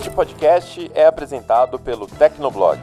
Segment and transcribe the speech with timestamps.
[0.00, 2.80] Este podcast é apresentado pelo Tecnoblog.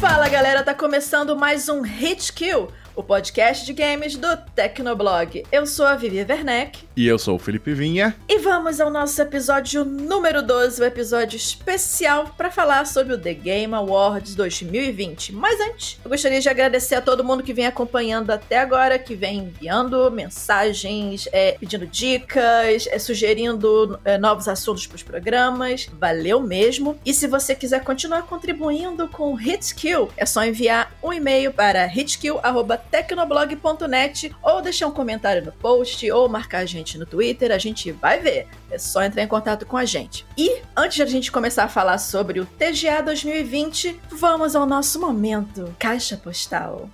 [0.00, 2.66] Fala galera, tá começando mais um Hit Kill
[2.98, 5.44] o podcast de games do Tecnoblog.
[5.52, 6.80] Eu sou a Vivi Werneck.
[6.96, 8.16] E eu sou o Felipe Vinha.
[8.28, 13.18] E vamos ao nosso episódio número 12, o um episódio especial para falar sobre o
[13.18, 15.32] The Game Awards 2020.
[15.32, 19.14] Mas antes, eu gostaria de agradecer a todo mundo que vem acompanhando até agora, que
[19.14, 25.88] vem enviando mensagens, é, pedindo dicas, é, sugerindo é, novos assuntos para os programas.
[25.92, 26.98] Valeu mesmo.
[27.06, 31.86] E se você quiser continuar contribuindo com o Hitskill, é só enviar um e-mail para
[31.86, 37.58] hitskill.com tecnoblog.net ou deixar um comentário no post ou marcar a gente no Twitter, a
[37.58, 38.46] gente vai ver.
[38.70, 40.26] É só entrar em contato com a gente.
[40.36, 45.00] E antes de a gente começar a falar sobre o TGA 2020, vamos ao nosso
[45.00, 46.88] momento Caixa Postal.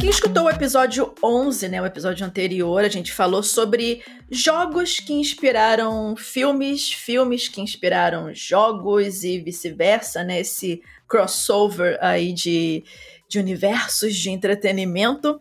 [0.00, 5.12] Quem escutou o episódio 11, né, o episódio anterior, a gente falou sobre jogos que
[5.12, 12.82] inspiraram filmes, filmes que inspiraram jogos e vice-versa, né, esse crossover aí de,
[13.28, 15.38] de universos de entretenimento.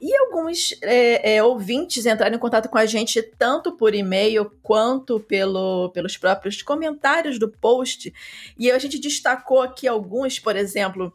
[0.00, 5.18] E alguns é, é, ouvintes entraram em contato com a gente tanto por e-mail quanto
[5.18, 8.12] pelo, pelos próprios comentários do post.
[8.58, 11.12] E a gente destacou aqui alguns, por exemplo,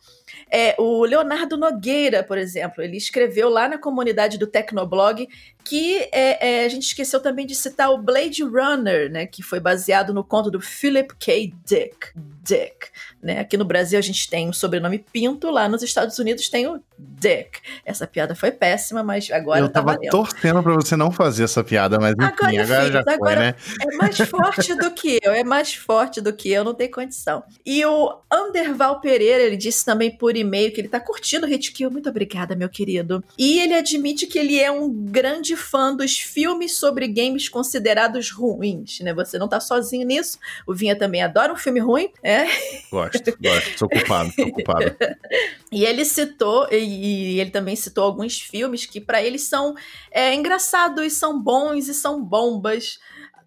[0.49, 5.27] é, o Leonardo Nogueira, por exemplo, ele escreveu lá na comunidade do Tecnoblog
[5.63, 9.59] que é, é, a gente esqueceu também de citar o Blade Runner, né, que foi
[9.59, 11.53] baseado no conto do Philip K.
[11.65, 12.07] Dick.
[12.43, 12.87] Dick,
[13.21, 13.39] né?
[13.39, 16.81] Aqui no Brasil a gente tem o sobrenome Pinto, lá nos Estados Unidos tem o
[16.97, 17.59] Dick.
[17.85, 20.09] Essa piada foi péssima, mas agora Eu tá tava valendo.
[20.09, 23.55] torcendo pra você não fazer essa piada, mas enfim, agora, agora já foi, agora né?
[23.79, 27.43] É mais forte do que eu, é mais forte do que eu, não tem condição.
[27.63, 31.71] E o Anderval Pereira, ele disse também por e-mail que ele tá curtindo o Hit
[31.71, 31.89] Kill.
[31.89, 33.23] Muito obrigada, meu querido.
[33.39, 38.99] E ele admite que ele é um grande fã dos filmes sobre games considerados ruins,
[38.99, 39.15] né?
[39.15, 40.37] Você não tá sozinho nisso.
[40.67, 42.45] O Vinha também adora um filme ruim, é?
[42.91, 43.79] Gosto, gosto.
[43.79, 44.95] Sou culpado, sou culpado.
[45.73, 49.73] e ele citou, e ele também citou alguns filmes que para ele são
[50.11, 52.99] é, engraçados, são bons e são bombas.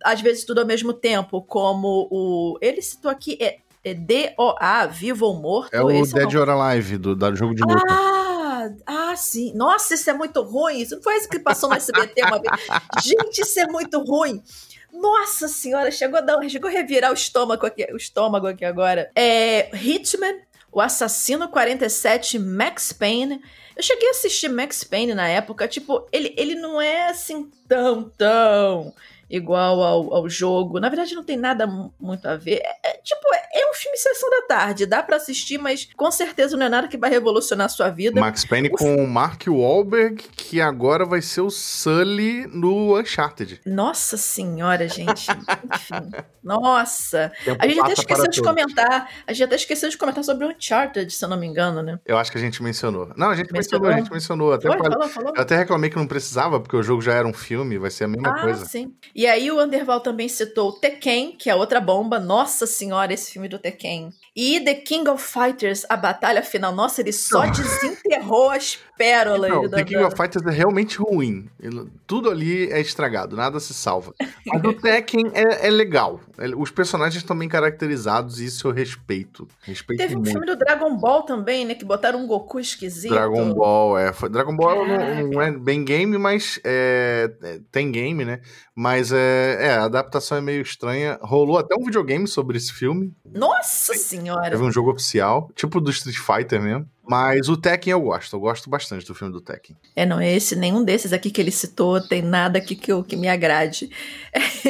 [0.04, 2.58] Às vezes tudo ao mesmo tempo, como o.
[2.60, 5.74] Ele citou aqui, é é D-O-A, Vivo ou Morto.
[5.74, 7.84] É o Dead or Alive, do, do jogo de luta.
[7.90, 9.52] Ah, ah, sim.
[9.54, 10.80] Nossa, isso é muito ruim.
[10.80, 12.66] Isso não foi isso que passou no SBT uma vez.
[13.02, 14.42] Gente, isso é muito ruim.
[14.90, 19.10] Nossa senhora, chegou a, dar, chegou a revirar o estômago aqui, o estômago aqui agora.
[19.14, 20.38] É Hitman,
[20.72, 23.42] o Assassino 47, Max Payne.
[23.76, 28.08] Eu cheguei a assistir Max Payne na época, tipo, ele, ele não é assim tão,
[28.16, 28.94] tão
[29.36, 30.78] igual ao, ao jogo.
[30.78, 31.66] Na verdade, não tem nada
[31.98, 32.60] muito a ver.
[32.62, 36.10] É, é tipo, é, é, um filme sessão da tarde, dá para assistir, mas com
[36.10, 38.20] certeza não é nada que vai revolucionar a sua vida.
[38.20, 43.60] Max Payne o com o Mark Wahlberg, que agora vai ser o Sully no Uncharted.
[43.66, 45.26] Nossa senhora, gente.
[45.30, 46.10] Enfim.
[46.44, 47.32] Nossa.
[47.58, 49.08] A gente até esqueceu de comentar.
[49.26, 51.98] A gente até esqueceu de comentar sobre o Uncharted, se eu não me engano, né?
[52.04, 53.10] Eu acho que a gente mencionou.
[53.16, 54.52] Não, a gente mencionou, mencionou a gente mencionou.
[54.52, 55.32] Até Foi, falou, falou.
[55.34, 58.04] Eu até reclamei que não precisava, porque o jogo já era um filme, vai ser
[58.04, 58.66] a mesma ah, coisa.
[58.66, 58.94] Sim.
[59.14, 62.18] E aí o Underval também citou Tekken, que é outra bomba.
[62.18, 64.10] Nossa senhora, esse filme do Tekken.
[64.36, 66.74] E The King of Fighters, a batalha final.
[66.74, 69.50] Nossa, ele só desenterrou as pérolas.
[69.50, 71.48] Não, The King of Fighters é realmente ruim.
[71.60, 74.12] Ele, tudo ali é estragado, nada se salva.
[74.46, 76.20] Mas o Tekken é, é legal.
[76.56, 79.46] Os personagens estão bem caracterizados e isso eu respeito.
[79.62, 80.28] respeito Teve muito.
[80.28, 81.74] um filme do Dragon Ball também, né?
[81.76, 83.12] Que botaram um Goku esquisito.
[83.12, 84.12] Dragon Ball, é.
[84.30, 88.40] Dragon Ball não, não, é bem game, mas é, é, tem game, né?
[88.74, 91.18] Mas é, é, a adaptação é meio estranha.
[91.22, 93.12] Rolou até um videogame sobre esse filme.
[93.24, 94.50] Nossa senhora!
[94.50, 96.88] Teve um jogo oficial, tipo do Street Fighter mesmo.
[97.06, 99.76] Mas o Tekken eu gosto, eu gosto bastante do filme do Tekken.
[99.94, 103.28] É, não, esse, nenhum desses aqui que ele citou tem nada aqui que, que me
[103.28, 103.90] agrade.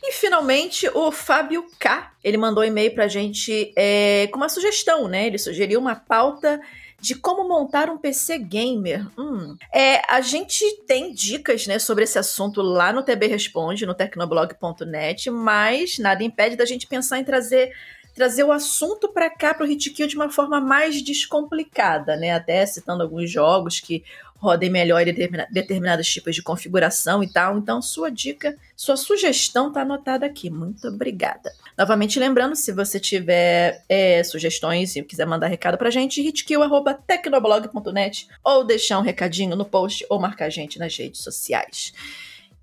[0.00, 5.08] e finalmente, o Fábio K, ele mandou um e-mail pra gente é, com uma sugestão,
[5.08, 5.26] né?
[5.26, 6.60] Ele sugeriu uma pauta
[7.00, 9.06] de como montar um PC gamer.
[9.18, 9.56] Hum.
[9.72, 15.30] É, a gente tem dicas né, sobre esse assunto lá no TB Responde, no tecnoblog.net,
[15.30, 17.72] mas nada impede da gente pensar em trazer
[18.12, 22.32] trazer o assunto para cá para o Hitkill de uma forma mais descomplicada, né?
[22.32, 24.04] Até citando alguns jogos que
[24.40, 25.14] rodem melhor em
[25.52, 27.58] determinados tipos de configuração e tal.
[27.58, 30.48] Então, sua dica, sua sugestão está anotada aqui.
[30.48, 31.52] Muito obrigada.
[31.76, 38.64] Novamente lembrando, se você tiver é, sugestões e quiser mandar recado pra gente, hitkill.tecnoblog.net ou
[38.64, 41.92] deixar um recadinho no post ou marcar a gente nas redes sociais.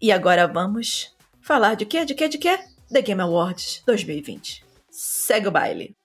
[0.02, 2.04] E agora vamos falar de quê?
[2.04, 2.28] De quê?
[2.28, 2.58] De quê?
[2.92, 4.66] The Game Awards 2020.
[4.90, 5.96] Segue o baile.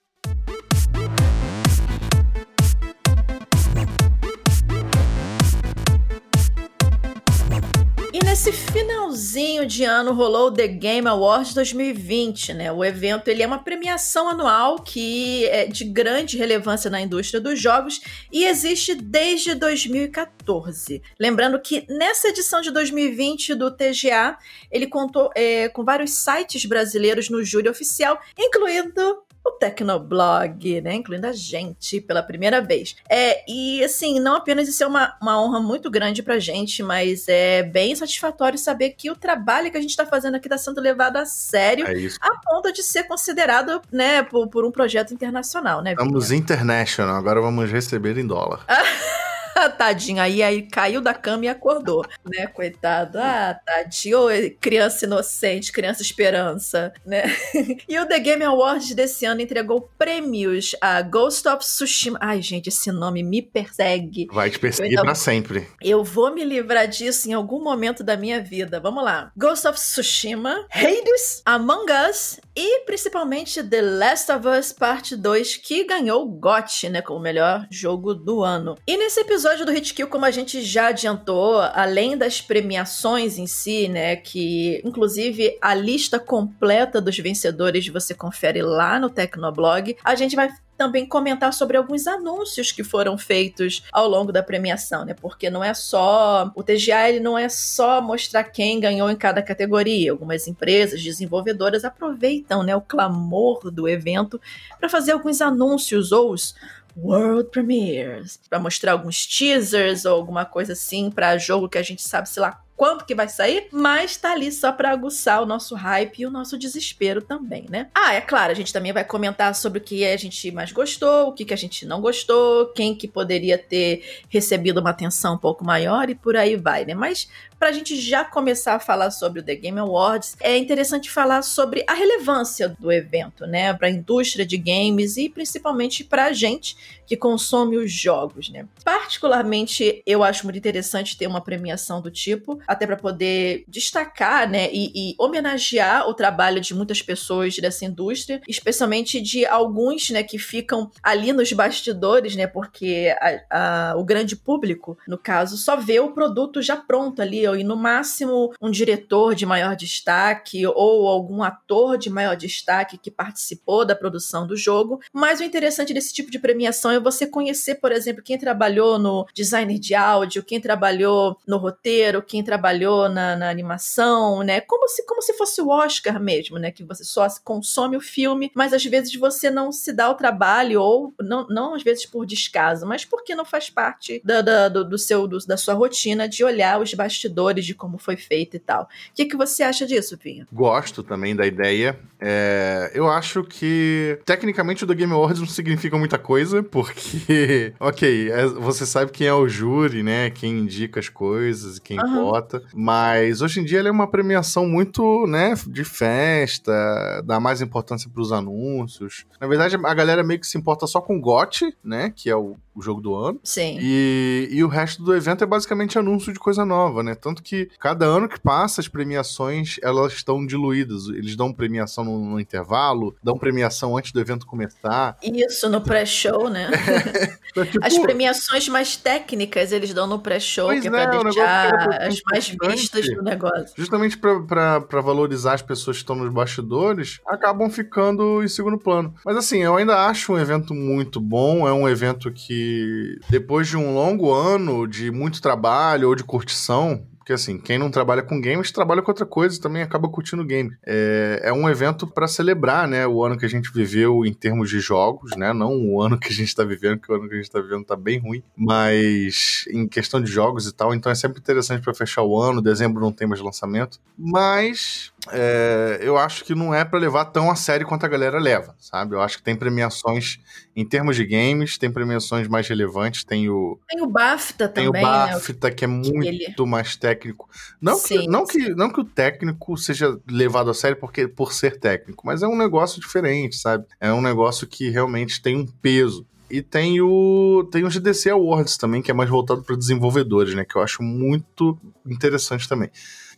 [8.45, 12.73] Nesse finalzinho de ano rolou o The Game Awards 2020, né?
[12.73, 17.57] O evento ele é uma premiação anual que é de grande relevância na indústria dos
[17.57, 21.01] jogos e existe desde 2014.
[21.17, 24.37] Lembrando que nessa edição de 2020 do TGA
[24.69, 30.93] ele contou é, com vários sites brasileiros no júri oficial, incluindo o Tecnoblog, né?
[30.95, 32.95] Incluindo a gente pela primeira vez.
[33.09, 37.27] É, e assim, não apenas isso é uma, uma honra muito grande pra gente, mas
[37.27, 40.79] é bem satisfatório saber que o trabalho que a gente tá fazendo aqui tá sendo
[40.79, 42.17] levado a sério, É isso.
[42.21, 45.95] a ponto de ser considerado, né, por, por um projeto internacional, né?
[45.95, 46.37] Vinha?
[46.37, 48.65] international, agora vamos receber em dólar.
[49.77, 52.47] Tadinho, aí, aí caiu da cama e acordou, né?
[52.47, 53.17] Coitado.
[53.19, 54.19] Ah, tadinho.
[54.19, 54.27] Ô,
[54.59, 57.23] criança inocente, criança esperança, né?
[57.87, 62.17] e o The Game Awards desse ano entregou prêmios a Ghost of Tsushima.
[62.21, 64.27] Ai, gente, esse nome me persegue.
[64.31, 65.67] Vai te perseguir ainda- pra sempre.
[65.81, 68.79] Eu vou me livrar disso em algum momento da minha vida.
[68.79, 69.31] Vamos lá.
[69.35, 75.83] Ghost of Tsushima, Hades, Among Us e principalmente The Last of Us Parte 2, que
[75.83, 78.77] ganhou o GOT, né, como melhor jogo do ano.
[78.87, 83.47] E nesse episódio do Hit Kill, como a gente já adiantou, além das premiações em
[83.47, 90.15] si, né, que inclusive a lista completa dos vencedores você confere lá no Tecnoblog, a
[90.15, 95.13] gente vai também comentar sobre alguns anúncios que foram feitos ao longo da premiação, né?
[95.13, 99.41] Porque não é só o TGA, ele não é só mostrar quem ganhou em cada
[99.41, 100.11] categoria.
[100.11, 104.39] Algumas empresas desenvolvedoras aproveitam, né, o clamor do evento
[104.79, 106.55] para fazer alguns anúncios ou os
[106.95, 112.03] World Premieres, para mostrar alguns teasers ou alguma coisa assim para jogo que a gente
[112.03, 115.75] sabe, sei lá, quando que vai sair, mas tá ali só pra aguçar o nosso
[115.75, 117.87] hype e o nosso desespero também, né?
[117.93, 121.27] Ah, é claro, a gente também vai comentar sobre o que a gente mais gostou,
[121.27, 125.37] o que, que a gente não gostou, quem que poderia ter recebido uma atenção um
[125.37, 126.93] pouco maior e por aí vai, né?
[126.93, 127.27] Mas
[127.63, 131.85] pra gente já começar a falar sobre o The Game Awards, é interessante falar sobre
[131.87, 136.75] a relevância do evento, né, para a indústria de games e principalmente pra gente
[137.05, 138.67] que consome os jogos, né?
[138.83, 144.69] Particularmente, eu acho muito interessante ter uma premiação do tipo, até para poder destacar, né,
[144.71, 150.37] e, e homenagear o trabalho de muitas pessoas dessa indústria, especialmente de alguns, né, que
[150.37, 155.99] ficam ali nos bastidores, né, porque a- a- o grande público, no caso, só vê
[155.99, 161.07] o produto já pronto ali, ou e no máximo um diretor de maior destaque ou
[161.07, 164.99] algum ator de maior destaque que participou da produção do jogo.
[165.11, 169.25] Mas o interessante desse tipo de premiação é você conhecer, por exemplo, quem trabalhou no
[169.33, 174.61] designer de áudio, quem trabalhou no roteiro, quem trabalhou na, na animação, né?
[174.61, 176.71] Como se, como se fosse o Oscar mesmo, né?
[176.71, 180.81] Que você só consome o filme, mas às vezes você não se dá o trabalho,
[180.81, 184.83] ou não, não às vezes por descaso, mas porque não faz parte da, da- do,
[184.83, 188.59] do seu, do- da sua rotina de olhar os bastidores de como foi feito e
[188.59, 188.83] tal.
[188.83, 190.47] O que, que você acha disso, Vinha?
[190.51, 191.97] Gosto também da ideia.
[192.19, 198.31] É, eu acho que, tecnicamente, o The Game Awards não significa muita coisa, porque, ok,
[198.31, 200.29] é- você sabe quem é o júri, né?
[200.29, 202.23] Quem indica as coisas, quem Aham.
[202.23, 202.42] vota.
[202.73, 208.09] Mas hoje em dia ele é uma premiação muito, né, de festa, dá mais importância
[208.09, 209.25] pros anúncios.
[209.39, 212.11] Na verdade, a galera meio que se importa só com o GOT, né?
[212.15, 213.39] Que é o, o jogo do ano.
[213.43, 213.77] Sim.
[213.81, 217.15] E, e o resto do evento é basicamente anúncio de coisa nova, né?
[217.15, 221.07] Tanto que cada ano que passa, as premiações elas estão diluídas.
[221.09, 225.17] Eles dão premiação no, no intervalo, dão premiação antes do evento começar.
[225.21, 226.69] Isso, no pré-show, né?
[227.53, 231.69] Então, tipo, As premiações mais técnicas eles dão no pré-show, que é é, pra deixar
[231.69, 233.73] ser as mais vistas do negócio.
[233.77, 239.13] Justamente pra valorizar as pessoas que estão nos bastidores, acabam ficando em segundo plano.
[239.25, 241.67] Mas assim, eu ainda acho um evento muito bom.
[241.67, 247.05] É um evento que, depois de um longo ano de muito trabalho ou de curtição,
[247.23, 250.43] porque assim, quem não trabalha com games trabalha com outra coisa e também acaba curtindo
[250.43, 250.75] game.
[250.85, 254.69] É, é um evento pra celebrar, né, o ano que a gente viveu em termos
[254.69, 257.35] de jogos, né, não o ano que a gente tá vivendo, que o ano que
[257.35, 261.09] a gente tá vivendo tá bem ruim, mas em questão de jogos e tal, então
[261.09, 262.61] é sempre interessante pra fechar o ano.
[262.61, 267.49] Dezembro não tem mais lançamento, mas é, eu acho que não é pra levar tão
[267.49, 269.15] a sério quanto a galera leva, sabe?
[269.15, 270.37] Eu acho que tem premiações
[270.75, 275.03] em termos de games, tem premiações mais relevantes, tem o Tem o BAFTA tem também,
[275.03, 275.31] o né?
[275.31, 277.49] BAFTA, que é muito ele- mais técnico.
[277.81, 278.51] Não, que, Sim, não, sim.
[278.65, 282.47] que, não que o técnico seja levado a sério porque, por ser técnico, mas é
[282.47, 283.85] um negócio diferente, sabe?
[283.99, 286.25] É um negócio que realmente tem um peso.
[286.51, 290.63] E tem o tem o GDC Awards também, que é mais voltado para desenvolvedores, né?
[290.63, 292.91] Que eu acho muito interessante também.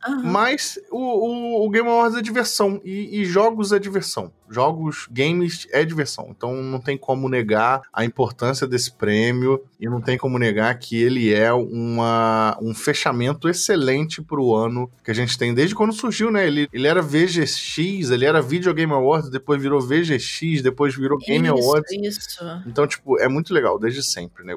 [0.07, 0.23] Uhum.
[0.23, 2.79] Mas o, o, o, Game Awards é diversão.
[2.83, 4.31] E, e, jogos é diversão.
[4.49, 6.27] Jogos, games é diversão.
[6.29, 9.63] Então não tem como negar a importância desse prêmio.
[9.79, 15.11] E não tem como negar que ele é uma, um fechamento excelente pro ano que
[15.11, 16.45] a gente tem desde quando surgiu, né?
[16.45, 21.47] Ele, ele era VGX, ele era Video Game Awards, depois virou VGX, depois virou Game
[21.47, 21.91] isso, Awards.
[21.91, 22.61] Isso.
[22.65, 24.55] Então, tipo, é muito legal, desde sempre, né?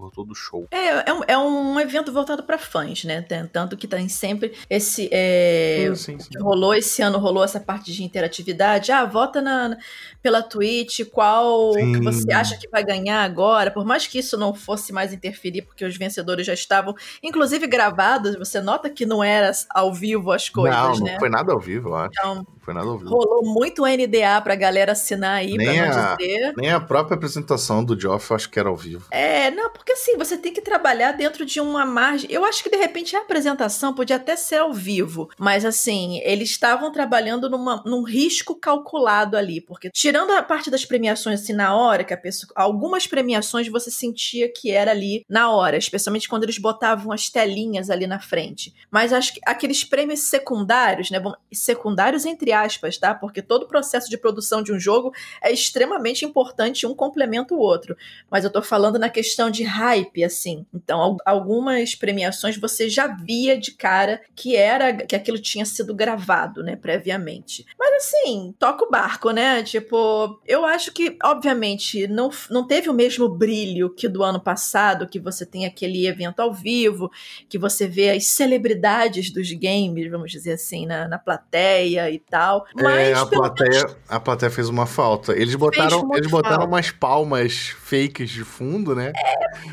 [0.00, 0.66] Por todo o show.
[0.70, 3.22] É, é um, é um evento voltado para fãs, né?
[3.52, 5.08] Tanto que tem sempre esse.
[5.12, 6.38] É, sim, sim, sim.
[6.40, 8.90] rolou esse ano, rolou essa parte de interatividade.
[8.90, 9.76] Ah, vota na,
[10.22, 11.92] pela Twitch qual sim.
[11.92, 13.70] que você acha que vai ganhar agora.
[13.70, 18.36] Por mais que isso não fosse mais interferir, porque os vencedores já estavam, inclusive, gravados,
[18.36, 21.12] você nota que não era ao vivo as coisas, não, né?
[21.12, 22.10] Não, foi nada ao vivo, eu acho.
[22.18, 23.08] Então, foi.
[23.08, 26.52] Rolou muito NDA pra galera assinar aí, nem pra não a, dizer.
[26.56, 29.06] Nem a própria apresentação do Geoff eu acho que era ao vivo.
[29.10, 32.30] É, não, porque assim, você tem que trabalhar dentro de uma margem.
[32.30, 36.50] Eu acho que de repente a apresentação podia até ser ao vivo, mas assim, eles
[36.50, 41.74] estavam trabalhando numa, num risco calculado ali, porque tirando a parte das premiações assim na
[41.74, 46.44] hora, que a pessoa, algumas premiações você sentia que era ali na hora, especialmente quando
[46.44, 48.74] eles botavam as telinhas ali na frente.
[48.90, 51.20] Mas acho que aqueles prêmios secundários, né,
[51.52, 52.59] secundários entre aspas,
[53.00, 53.14] tá?
[53.14, 55.12] Porque todo o processo de produção de um jogo
[55.42, 57.96] é extremamente importante, um complementa o outro.
[58.30, 60.66] Mas eu tô falando na questão de hype, assim.
[60.74, 66.62] Então, algumas premiações você já via de cara que era que aquilo tinha sido gravado,
[66.62, 67.64] né, previamente.
[67.78, 69.62] Mas assim, toca o barco, né?
[69.62, 75.08] Tipo, eu acho que, obviamente, não, não teve o mesmo brilho que do ano passado,
[75.08, 77.10] que você tem aquele evento ao vivo,
[77.48, 82.39] que você vê as celebridades dos games, vamos dizer assim, na, na plateia e tal.
[82.78, 85.32] É, Mas, é, a plateia, menos, a plateia fez uma falta.
[85.32, 86.68] Eles botaram, eles botaram falta.
[86.68, 89.12] umas palmas fakes de fundo, né?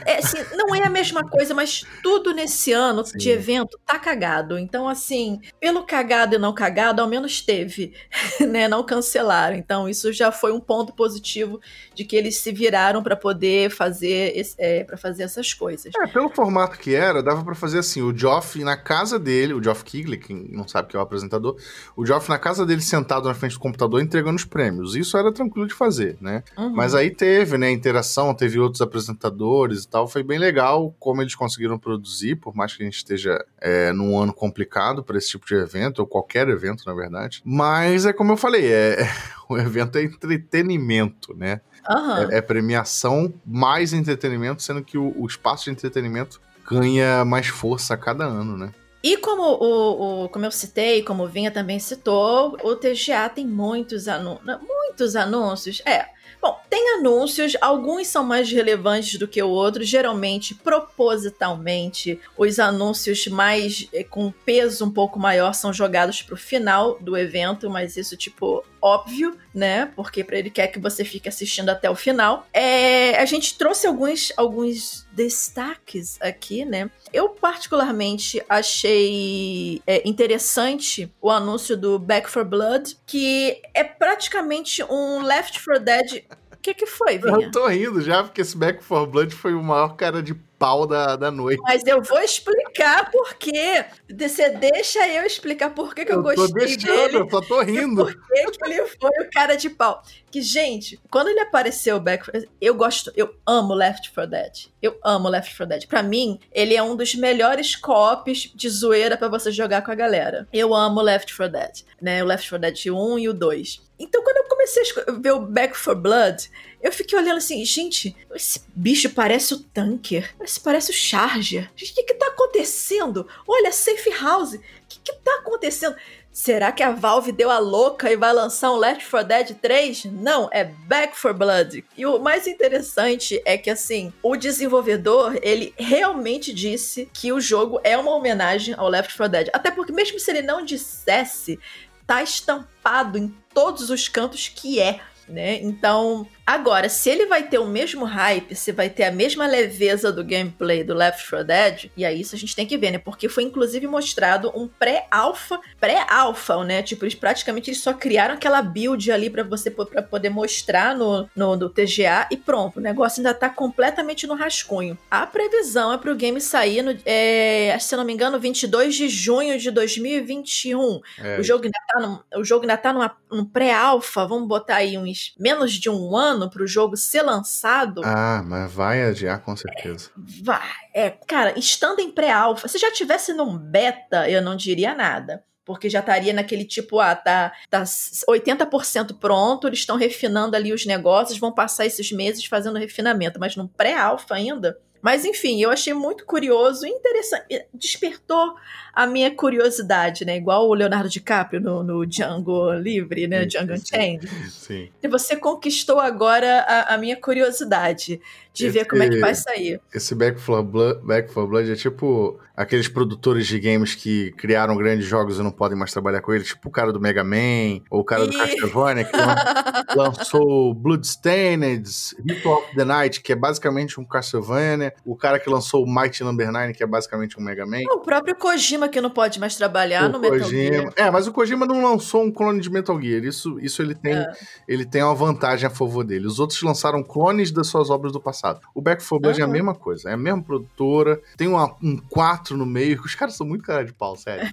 [0.05, 3.17] É, é assim, não é a mesma coisa, mas tudo nesse ano Sim.
[3.17, 4.57] de evento tá cagado.
[4.57, 7.93] Então, assim, pelo cagado e não cagado, ao menos teve,
[8.47, 8.67] né?
[8.67, 9.55] Não cancelaram.
[9.55, 11.59] Então, isso já foi um ponto positivo
[11.97, 15.91] de que eles se viraram para poder fazer é, para fazer essas coisas.
[15.95, 19.63] É, pelo formato que era, dava para fazer assim, o Geoff na casa dele, o
[19.63, 21.57] Geoff Keighley, quem não sabe que é o apresentador,
[21.95, 24.95] o Geoff na casa dele sentado na frente do computador entregando os prêmios.
[24.95, 26.43] Isso era tranquilo de fazer, né?
[26.55, 26.69] Uhum.
[26.75, 31.33] Mas aí teve, né, interação, teve outros apresentadores e tal, foi bem legal como eles
[31.33, 35.47] conseguiram produzir, por mais que a gente esteja é, num ano complicado para esse tipo
[35.47, 37.41] de evento, ou qualquer evento, na verdade.
[37.43, 38.99] Mas é como eu falei, é,
[39.53, 41.61] o evento é entretenimento, né?
[41.89, 42.17] Uhum.
[42.31, 47.93] É, é, premiação mais entretenimento, sendo que o, o espaço de entretenimento ganha mais força
[47.93, 48.71] a cada ano, né?
[49.07, 53.47] E como, o, o, como eu citei, como o Vinha também citou, o TGA tem
[53.47, 55.81] muitos, anu muitos anúncios.
[55.85, 56.09] É,
[56.39, 62.19] Bom, tem anúncios, alguns são mais relevantes do que o outro, geralmente propositalmente.
[62.37, 67.17] Os anúncios mais eh, com peso um pouco maior são jogados para o final do
[67.17, 69.91] evento, mas isso tipo óbvio, né?
[69.95, 72.45] Porque para ele quer que você fique assistindo até o final.
[72.53, 76.91] É, a gente trouxe alguns alguns destaques aqui, né?
[77.11, 85.23] Eu particularmente achei é, interessante o anúncio do Back for Blood, que é praticamente um
[85.23, 87.45] Left 4 Dead o que, que foi, Vinha?
[87.45, 90.85] Eu tô rindo já, porque esse Back for Blood foi o maior cara de pau
[90.85, 91.61] da, da noite.
[91.63, 93.85] Mas eu vou explicar por quê.
[94.09, 97.17] Você deixa eu explicar por que, que eu, eu gostei tô deixando, dele.
[97.17, 98.05] Eu só tô rindo.
[98.05, 100.01] Por que, que ele foi o cara de pau.
[100.31, 102.25] Que, gente, quando ele apareceu, Back
[102.59, 104.51] eu gosto, eu amo Left 4 Dead.
[104.81, 105.87] Eu amo Left 4 Dead.
[105.87, 109.95] Pra mim, ele é um dos melhores co-ops de zoeira para você jogar com a
[109.95, 110.47] galera.
[110.51, 112.23] Eu amo Left 4 Dead, né?
[112.23, 113.87] O Left 4 Dead 1 e o 2.
[113.99, 116.49] Então, quando eu comecei a ver o Back 4 Blood,
[116.81, 121.69] eu fiquei olhando assim, gente, esse bicho parece o Tanker, esse parece o Charger.
[121.75, 123.27] Gente, o que que tá acontecendo?
[123.47, 125.95] Olha, Safe House, o que que tá acontecendo?
[126.31, 130.05] Será que a Valve deu a louca e vai lançar um Left 4 Dead 3?
[130.05, 131.83] Não, é Back 4 Blood.
[131.97, 137.81] E o mais interessante é que assim, o desenvolvedor, ele realmente disse que o jogo
[137.83, 139.49] é uma homenagem ao Left 4 Dead.
[139.51, 141.59] Até porque mesmo se ele não dissesse,
[142.05, 145.59] tá estampado em todos os cantos que é, né?
[145.61, 150.13] Então, Agora, se ele vai ter o mesmo hype, se vai ter a mesma leveza
[150.13, 152.97] do gameplay do Left 4 Dead, e aí isso a gente tem que ver, né?
[152.97, 156.81] Porque foi inclusive mostrado um pré-alpha, pré-alpha, né?
[156.81, 161.29] Tipo, eles praticamente eles só criaram aquela build ali para você para poder mostrar no,
[161.35, 164.97] no, no, TGA e pronto, o negócio ainda tá completamente no rascunho.
[165.11, 169.09] A previsão é pro game sair no, é, se eu não me engano, 22 de
[169.09, 171.01] junho de 2021.
[171.21, 171.39] É.
[171.41, 174.97] O jogo ainda tá, no, o jogo ainda tá numa, num pré-alpha, vamos botar aí
[174.97, 178.01] uns menos de um ano ano pro jogo ser lançado.
[178.03, 180.09] Ah, mas vai adiar com certeza.
[180.15, 180.69] É, vai.
[180.93, 185.89] É, cara, estando em pré-alfa, se já tivesse num beta, eu não diria nada porque
[185.89, 191.37] já estaria naquele tipo, ah, tá, tá 80% pronto, eles estão refinando ali os negócios,
[191.37, 194.79] vão passar esses meses fazendo refinamento, mas num pré-alfa ainda.
[195.01, 197.65] Mas enfim, eu achei muito curioso e interessante.
[197.73, 198.55] Despertou
[198.93, 200.37] a minha curiosidade, né?
[200.37, 203.45] Igual o Leonardo DiCaprio no, no Django Livre, né?
[203.45, 204.27] Django Unchained.
[204.49, 204.89] Sim.
[205.01, 208.19] E você conquistou agora a, a minha curiosidade
[208.57, 209.79] de esse, ver como é que vai sair.
[209.93, 214.75] Esse Back for, Blood, Back for Blood é tipo aqueles produtores de games que criaram
[214.75, 217.81] grandes jogos e não podem mais trabalhar com eles, tipo o cara do Mega Man,
[217.91, 218.27] ou o cara e...
[218.27, 219.15] do Castlevania, que
[219.95, 221.87] lançou Bloodstained,
[222.27, 226.23] Ritual of the Night, que é basicamente um Castlevania, o cara que lançou o Mighty
[226.23, 227.83] Number 9, que é basicamente um Mega Man.
[227.91, 230.91] O próprio Kojima que não pode mais trabalhar o no Metal Gear.
[230.95, 234.13] É, mas o Kojima não lançou um clone de Metal Gear, isso, isso ele tem
[234.13, 234.31] é.
[234.67, 236.25] ele tem uma vantagem a favor dele.
[236.25, 238.61] Os outros lançaram clones das suas obras do passado passado.
[238.73, 239.47] O Back 4 Blood uhum.
[239.47, 243.15] é a mesma coisa, é a mesma produtora, tem uma, um 4 no meio, os
[243.15, 244.47] caras são muito cara de pau, sério.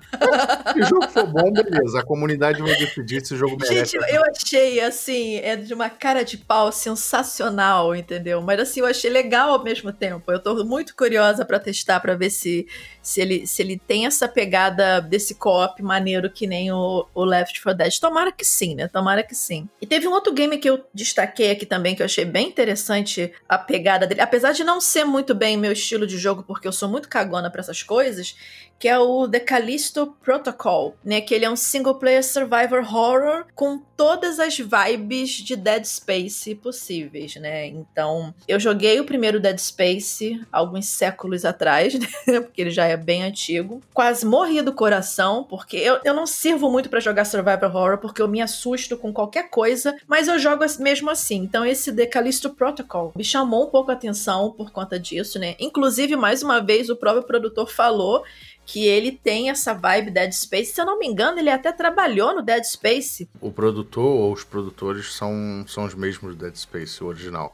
[0.73, 3.93] se o jogo for bom, beleza, a comunidade vai decidir se o jogo merece.
[3.93, 8.41] Gente, eu achei, assim, é de uma cara de pau sensacional, entendeu?
[8.43, 10.31] Mas, assim, eu achei legal ao mesmo tempo.
[10.31, 12.67] Eu tô muito curiosa para testar, para ver se,
[13.03, 17.63] se, ele, se ele tem essa pegada desse co-op maneiro que nem o, o Left
[17.63, 17.99] 4 Dead.
[17.99, 18.89] Tomara que sim, né?
[18.89, 19.69] Tomara que sim.
[19.81, 23.33] E teve um outro game que eu destaquei aqui também, que eu achei bem interessante
[23.49, 24.21] a pegada dele.
[24.21, 27.51] Apesar de não ser muito bem meu estilo de jogo, porque eu sou muito cagona
[27.51, 28.37] para essas coisas,
[28.79, 31.21] que é o The Callisto Protocol, né?
[31.21, 36.55] Que ele é um single player survivor horror com todas as vibes de Dead Space
[36.57, 37.67] possíveis, né?
[37.67, 41.95] Então, eu joguei o primeiro Dead Space alguns séculos atrás,
[42.27, 42.41] né?
[42.41, 43.81] Porque ele já é bem antigo.
[43.93, 48.21] Quase morri do coração, porque eu, eu não sirvo muito para jogar survivor horror, porque
[48.21, 51.37] eu me assusto com qualquer coisa, mas eu jogo mesmo assim.
[51.37, 55.55] Então, esse The Callisto Protocol me chamou um pouco a atenção por conta disso, né?
[55.59, 58.25] Inclusive, mais uma vez, o próprio produtor falou
[58.67, 60.73] que ele tem essa vibe Dead Space.
[60.73, 63.29] Se eu não me engano, ele até trabalhou no Dead Space.
[63.41, 67.53] O produtor ou os produtores são, são os mesmos do Dead Space, o original.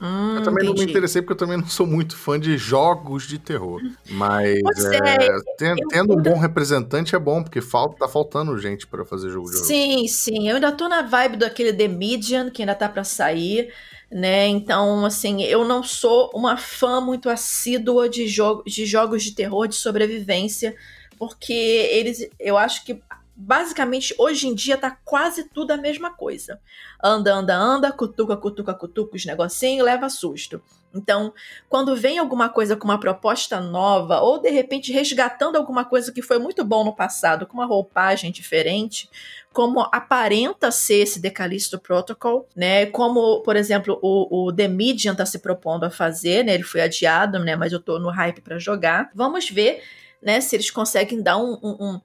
[0.00, 0.78] Hum, eu também entendi.
[0.80, 3.80] não me interessei porque eu também não sou muito fã de jogos de terror.
[4.10, 8.86] Mas é, é, tendo, tendo um bom representante é bom, porque falta, tá faltando gente
[8.86, 9.66] para fazer jogo de horror.
[9.66, 10.48] Sim, sim.
[10.48, 13.72] Eu ainda tô na vibe daquele The Median, que ainda tá para sair
[14.10, 14.46] né?
[14.46, 19.66] Então, assim, eu não sou uma fã muito assídua de, jogo, de jogos de terror,
[19.66, 20.74] de sobrevivência,
[21.18, 23.02] porque eles, eu acho que
[23.36, 26.60] basicamente hoje em dia tá quase tudo a mesma coisa.
[27.02, 30.62] Anda, anda, anda, cutuca, cutuca, cutuca os negocinhos, leva susto.
[30.94, 31.32] Então,
[31.68, 36.22] quando vem alguma coisa com uma proposta nova, ou de repente resgatando alguma coisa que
[36.22, 39.10] foi muito bom no passado, com uma roupagem diferente,
[39.52, 42.86] como aparenta ser esse Decalisto Protocol, né?
[42.86, 46.54] Como, por exemplo, o, o The Medium está se propondo a fazer, né?
[46.54, 47.54] Ele foi adiado, né?
[47.54, 49.10] Mas eu tô no hype para jogar.
[49.14, 49.82] Vamos ver,
[50.20, 50.40] né?
[50.40, 52.00] Se eles conseguem dar um, um,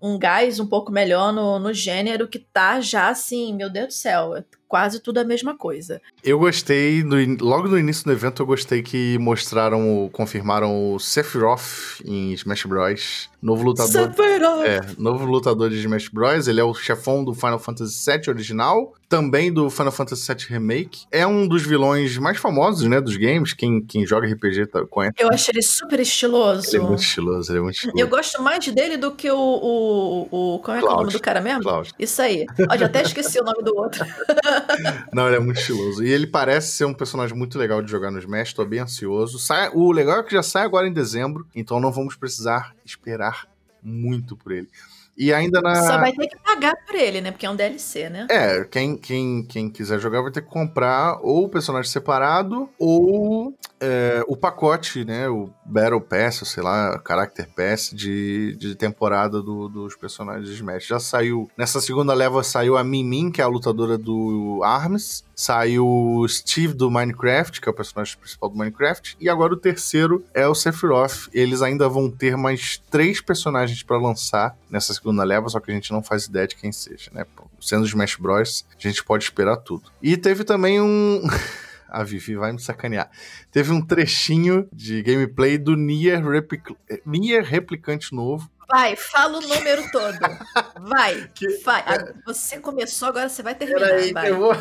[0.00, 3.92] um gás um pouco melhor no, no gênero que tá já assim, meu Deus do
[3.92, 6.02] céu, quase tudo a mesma coisa.
[6.24, 12.00] Eu gostei, no, logo no início do evento, eu gostei que mostraram, confirmaram o Sephiroth
[12.04, 13.30] em Smash Bros.
[13.40, 13.92] Novo lutador.
[13.92, 14.64] Sephiroth!
[14.64, 16.48] É, novo lutador de Smash Bros.
[16.48, 21.04] Ele é o chefão do Final Fantasy VII original, também do Final Fantasy VII Remake.
[21.12, 23.52] É um dos vilões mais famosos, né, dos games.
[23.52, 25.14] Quem, quem joga RPG tá, conhece.
[25.18, 26.68] Eu acho ele super estiloso.
[26.68, 28.00] Ele é muito estiloso, ele é muito estiloso.
[28.00, 29.38] Eu gosto mais dele do que o.
[29.38, 31.62] o, o como é que é o nome do cara mesmo?
[31.62, 31.92] Cloud.
[31.96, 32.46] Isso aí.
[32.68, 34.04] Ó, já até esqueci o nome do outro.
[35.12, 36.04] Não, ele é muito estiloso.
[36.04, 39.38] E ele parece ser um personagem muito legal de jogar no Smash, tô bem ansioso.
[39.38, 43.48] Sai, o legal é que já sai agora em dezembro, então não vamos precisar esperar
[43.82, 44.68] muito por ele.
[45.16, 45.76] E ainda na.
[45.76, 47.30] Só vai ter que pagar por ele, né?
[47.30, 48.26] Porque é um DLC, né?
[48.28, 53.54] É, quem, quem, quem quiser jogar vai ter que comprar ou o personagem separado ou
[53.80, 55.28] é, o pacote, né?
[55.28, 60.86] O Battle Pass, sei lá, Character Pass de, de temporada do, dos personagens de Smash.
[60.86, 61.50] Já saiu.
[61.56, 65.24] Nessa segunda leva saiu a Min que é a lutadora do Arms.
[65.34, 69.16] Saiu o Steve do Minecraft, que é o personagem principal do Minecraft.
[69.20, 71.28] E agora o terceiro é o Sephiroth.
[71.32, 75.74] Eles ainda vão ter mais três personagens para lançar nessa segunda leva, só que a
[75.74, 77.26] gente não faz ideia de quem seja, né?
[77.60, 79.84] Sendo Smash Bros, a gente pode esperar tudo.
[80.02, 81.22] E teve também um.
[81.94, 83.10] a Vivi vai me sacanear.
[83.50, 86.76] Teve um trechinho de gameplay do Nier, Replic...
[87.06, 88.50] Nier Replicante novo.
[88.68, 90.18] Vai, fala o número todo.
[90.88, 91.46] Vai, que...
[91.58, 91.84] vai.
[92.26, 93.80] Você começou, agora você vai terminar.
[93.80, 94.30] Peraí, vai.
[94.30, 94.56] eu vou.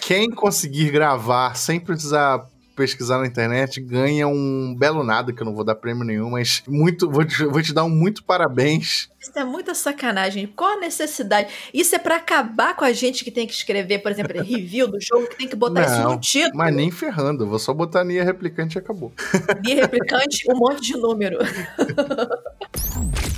[0.00, 5.54] Quem conseguir gravar sem precisar pesquisar na internet ganha um belo nada, que eu não
[5.54, 9.08] vou dar prêmio nenhum, mas muito, vou te, vou te dar um muito parabéns.
[9.20, 10.46] Isso é muita sacanagem.
[10.46, 11.48] Qual a necessidade?
[11.72, 15.00] Isso é pra acabar com a gente que tem que escrever, por exemplo, review do
[15.00, 16.56] jogo, que tem que botar isso Não, no título.
[16.56, 19.12] Mas nem ferrando, vou só botar Nia Replicante e acabou.
[19.62, 21.38] De replicante, um monte de número.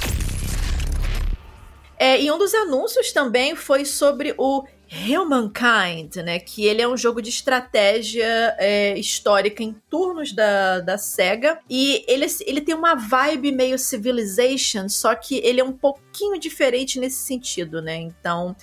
[1.99, 6.39] É, e um dos anúncios também foi sobre o Humankind, né?
[6.39, 11.59] Que ele é um jogo de estratégia é, histórica em turnos da, da SEGA.
[11.69, 17.01] E ele, ele tem uma vibe meio Civilization, só que ele é um pouquinho diferente
[17.01, 17.97] nesse sentido, né?
[17.97, 18.55] Então,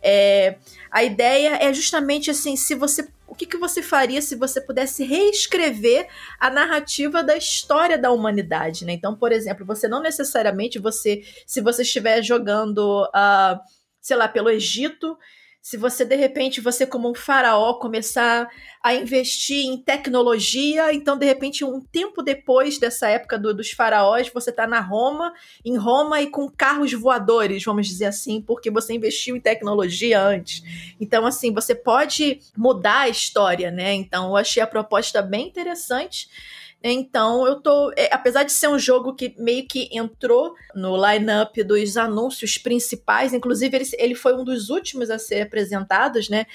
[0.00, 0.56] é,
[0.90, 3.08] a ideia é justamente assim, se você.
[3.26, 6.06] O que, que você faria se você pudesse reescrever
[6.38, 8.92] a narrativa da história da humanidade, né?
[8.92, 13.58] Então, por exemplo, você não necessariamente você, se você estiver jogando, uh,
[14.02, 15.16] sei lá, pelo Egito,
[15.62, 18.48] se você de repente você como um faraó começar
[18.82, 24.28] a investir em tecnologia, então de repente um tempo depois dessa época do- dos faraós,
[24.28, 25.32] você está na Roma,
[25.64, 30.62] em Roma e com carros voadores, vamos dizer assim, porque você investiu em tecnologia antes.
[31.00, 33.94] Então assim, você pode mudar a história, né?
[33.94, 36.28] Então eu achei a proposta bem interessante.
[36.82, 37.92] Então, eu tô.
[37.96, 43.32] é, apesar de ser um jogo que meio que entrou no line-up dos anúncios principais,
[43.32, 46.46] inclusive ele, ele foi um dos últimos a ser apresentados, né?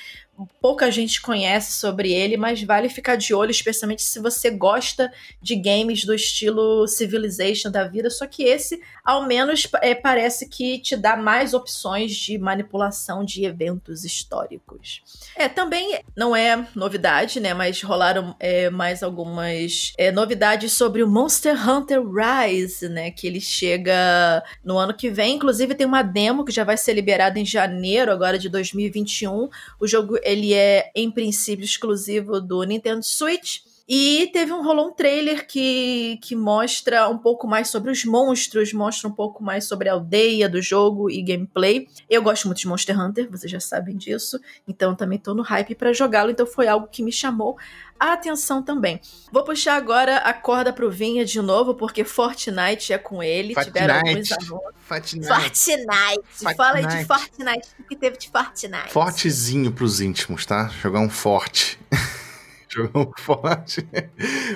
[0.62, 5.56] Pouca gente conhece sobre ele, mas vale ficar de olho, especialmente se você gosta de
[5.56, 8.10] games do estilo Civilization da vida.
[8.10, 13.46] Só que esse, ao menos, é, parece que te dá mais opções de manipulação de
[13.46, 15.02] eventos históricos.
[15.36, 17.54] É, também não é novidade, né?
[17.54, 23.10] Mas rolaram é, mais algumas é, novidades sobre o Monster Hunter Rise, né?
[23.10, 25.36] Que ele chega no ano que vem.
[25.36, 29.50] Inclusive, tem uma demo que já vai ser liberada em janeiro, agora de 2021.
[29.80, 33.62] O jogo, ele é, em princípio, exclusivo do Nintendo Switch.
[33.88, 38.74] E teve um rolou um trailer que, que mostra um pouco mais sobre os monstros,
[38.74, 41.88] mostra um pouco mais sobre a aldeia do jogo e gameplay.
[42.10, 45.74] Eu gosto muito de Monster Hunter, vocês já sabem disso, então também tô no hype
[45.74, 47.58] pra jogá-lo, então foi algo que me chamou
[47.98, 49.00] a atenção também.
[49.32, 53.96] Vou puxar agora a corda pro Vinha de novo, porque Fortnite é com ele, tiveram
[53.96, 54.52] alguns Fortnite.
[54.52, 54.74] anúncios.
[54.82, 55.28] Fortnite.
[55.28, 56.56] Fortnite!
[56.58, 57.38] Fala aí de Fortnite.
[57.38, 58.92] Fortnite, o que teve de Fortnite?
[58.92, 60.68] Fortezinho pros íntimos, tá?
[60.82, 61.80] Jogar um forte.
[62.70, 63.88] Jogar um forte.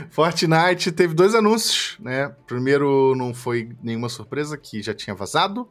[0.09, 2.33] Fortnite teve dois anúncios, né?
[2.45, 5.67] Primeiro não foi nenhuma surpresa, que já tinha vazado.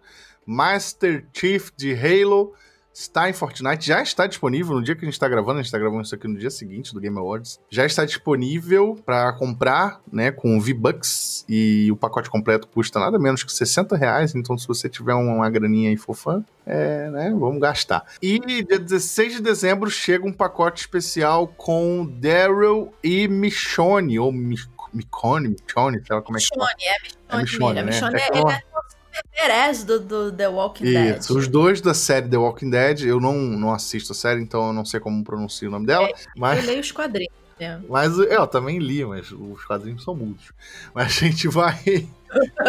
[0.47, 2.55] Master Chief de Halo
[2.93, 5.67] está em Fortnite, já está disponível no dia que a gente está gravando, a gente
[5.67, 7.59] está gravando isso aqui no dia seguinte do Game Awards.
[7.71, 13.43] Já está disponível para comprar, né, com V-Bucks e o pacote completo custa nada menos
[13.45, 18.05] que 60 reais, então se você tiver uma graninha aí fofã, é, né, vamos gastar.
[18.21, 24.69] E dia 16 de dezembro chega um pacote especial com Daryl e Michonne, ou Mich-
[24.93, 26.49] Michonne, Michonne, sei lá como é que.
[26.53, 26.97] Michonne, é
[27.37, 27.43] É Michonne.
[27.43, 27.83] Michonne, né?
[27.85, 29.00] Michonne É é, é o
[29.33, 31.19] Perez do, do The Walking Dead.
[31.19, 34.69] Isso, os dois da série The Walking Dead, eu não, não assisto a série, então
[34.69, 37.33] eu não sei como pronuncia o nome dela, Eu mas, leio os quadrinhos.
[37.59, 37.81] né?
[37.89, 40.53] mas eu também li, mas os quadrinhos são mudos.
[40.95, 42.09] Mas a gente vai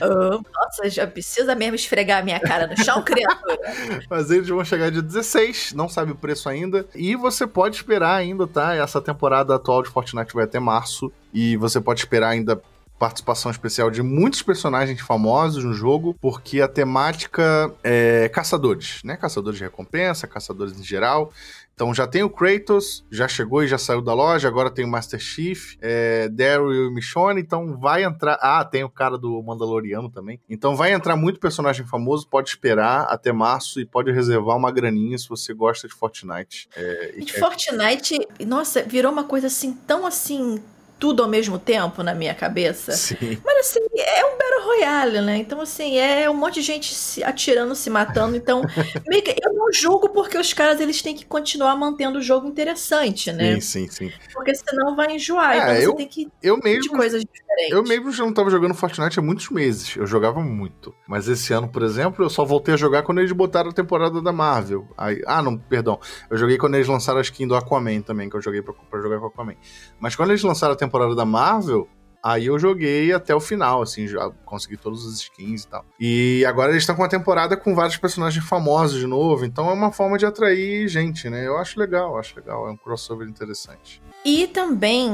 [0.00, 3.58] Ah, nossa, já precisa mesmo esfregar a minha cara no chão, criatura.
[4.08, 6.86] Mas eles vão chegar dia 16, não sabe o preço ainda.
[6.94, 8.74] E você pode esperar ainda, tá?
[8.74, 11.12] Essa temporada atual de Fortnite vai até março.
[11.32, 12.60] E você pode esperar ainda
[13.00, 19.16] participação especial de muitos personagens famosos no jogo, porque a temática é caçadores, né?
[19.16, 21.32] Caçadores de recompensa, caçadores em geral.
[21.74, 24.88] Então já tem o Kratos, já chegou e já saiu da loja, agora tem o
[24.88, 28.38] Master Chief, é, Daryl e Michonne, então vai entrar...
[28.42, 30.38] Ah, tem o cara do Mandaloriano também.
[30.46, 35.16] Então vai entrar muito personagem famoso, pode esperar até março e pode reservar uma graninha
[35.16, 36.68] se você gosta de Fortnite.
[36.76, 40.62] É, e E de quer- Fortnite, nossa, virou uma coisa assim, tão assim,
[41.00, 42.92] tudo ao mesmo tempo na minha cabeça.
[42.92, 43.40] Sim.
[43.44, 45.38] Mas assim, é um Battle Royale, né?
[45.38, 48.36] Então, assim, é um monte de gente se atirando, se matando.
[48.36, 48.60] Então,
[49.08, 52.46] meio que eu não julgo porque os caras eles têm que continuar mantendo o jogo
[52.46, 53.54] interessante, né?
[53.54, 54.12] Sim, sim, sim.
[54.34, 55.56] Porque senão vai enjoar.
[55.56, 57.72] É, então você eu- tem que Eu de mesmo coisas diferentes.
[57.72, 59.96] Eu mesmo já não tava jogando Fortnite há muitos meses.
[59.96, 60.94] Eu jogava muito.
[61.08, 64.20] Mas esse ano, por exemplo, eu só voltei a jogar quando eles botaram a temporada
[64.20, 64.86] da Marvel.
[64.98, 65.98] Aí, ah, não, perdão.
[66.30, 69.00] Eu joguei quando eles lançaram a skin do Aquaman também, que eu joguei pra, pra
[69.00, 69.54] jogar com o Aquaman.
[69.98, 71.88] Mas quando eles lançaram a temporada da Marvel,
[72.22, 75.84] Aí eu joguei até o final, assim, já consegui todos os skins e tal.
[75.98, 79.72] E agora eles estão com uma temporada com vários personagens famosos de novo, então é
[79.72, 81.46] uma forma de atrair gente, né?
[81.46, 84.02] Eu acho legal, acho legal, é um crossover interessante.
[84.22, 85.10] E também,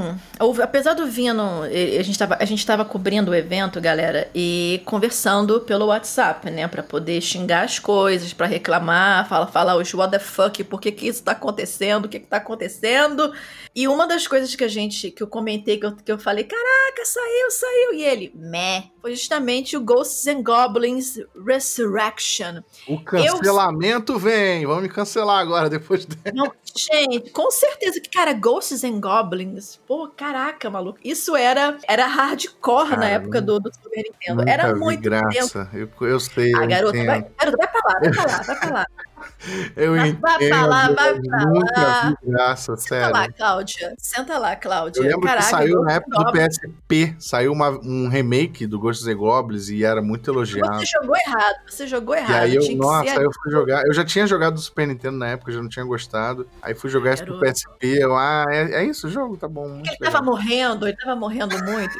[0.60, 5.60] apesar do Vino, a gente, tava, a gente tava cobrindo o evento, galera, e conversando
[5.60, 6.66] pelo WhatsApp, né?
[6.66, 10.90] Pra poder xingar as coisas, pra reclamar, falar, falar os what the fuck, por que
[10.90, 13.32] que isso tá acontecendo, o que que tá acontecendo.
[13.74, 16.42] E uma das coisas que a gente, que eu comentei, que eu, que eu falei,
[16.42, 22.62] caraca, saiu, saiu, e ele, meh, foi justamente o Ghosts and Goblins Resurrection.
[22.88, 24.18] O cancelamento eu...
[24.18, 26.34] vem, vamos me cancelar agora, depois dessa.
[26.34, 30.98] Não, gente, com certeza que, cara, Ghosts and Goblins, pô, caraca, maluco.
[31.04, 34.48] Isso era, era hardcore cara, na época do, do Super Nintendo.
[34.48, 35.68] Era muito graça.
[35.72, 36.52] Eu, eu sei.
[36.54, 38.86] Ah, garoto, vai, garoto, vai pra lá, vai pra lá, vai pra lá.
[39.76, 40.20] Eu vai, entendo.
[40.20, 42.14] Vai pra lá, vai pra lá.
[42.22, 43.12] Graça, Senta sério.
[43.12, 43.94] lá, Cláudia.
[43.98, 45.00] Senta lá, Cláudia.
[45.00, 49.06] Eu lembro Caraca, que saiu na época do PSP, saiu uma, um remake do Ghosts
[49.06, 50.78] and Goblins e era muito elogiado.
[50.78, 52.30] Você jogou errado, você jogou errado.
[52.30, 53.86] E aí eu, nossa, aí eu fui jogar.
[53.86, 56.48] Eu já tinha jogado do Super Nintendo na época, já não tinha gostado.
[56.62, 57.98] Aí fui jogar isso pro PSP.
[57.98, 59.36] Eu, ah, é, é isso o jogo?
[59.36, 59.80] Tá bom.
[59.80, 60.12] Ele legal.
[60.12, 61.96] tava morrendo, ele tava morrendo muito.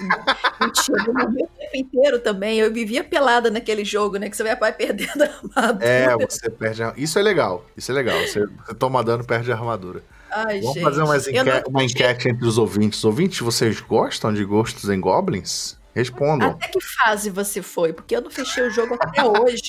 [0.60, 2.58] Mentira, eu morri o tempo inteiro também.
[2.58, 4.28] Eu vivia pelada naquele jogo, né?
[4.28, 5.86] Que você vai perdendo a armadura.
[5.86, 6.92] É, você perde a...
[6.96, 7.64] Isso é legal.
[7.76, 8.18] Isso é legal.
[8.20, 10.02] Você, você toma dano, perde a armadura.
[10.31, 10.85] Ai, Vamos gente.
[10.85, 11.42] fazer umas enque...
[11.42, 11.62] não...
[11.68, 13.02] uma enquete entre os ouvintes.
[13.05, 15.76] Ouvintes, vocês gostam de Ghosts and Goblins?
[15.96, 16.50] Respondam.
[16.50, 17.90] Até que fase você foi?
[17.90, 19.62] Porque eu não fechei o jogo até hoje.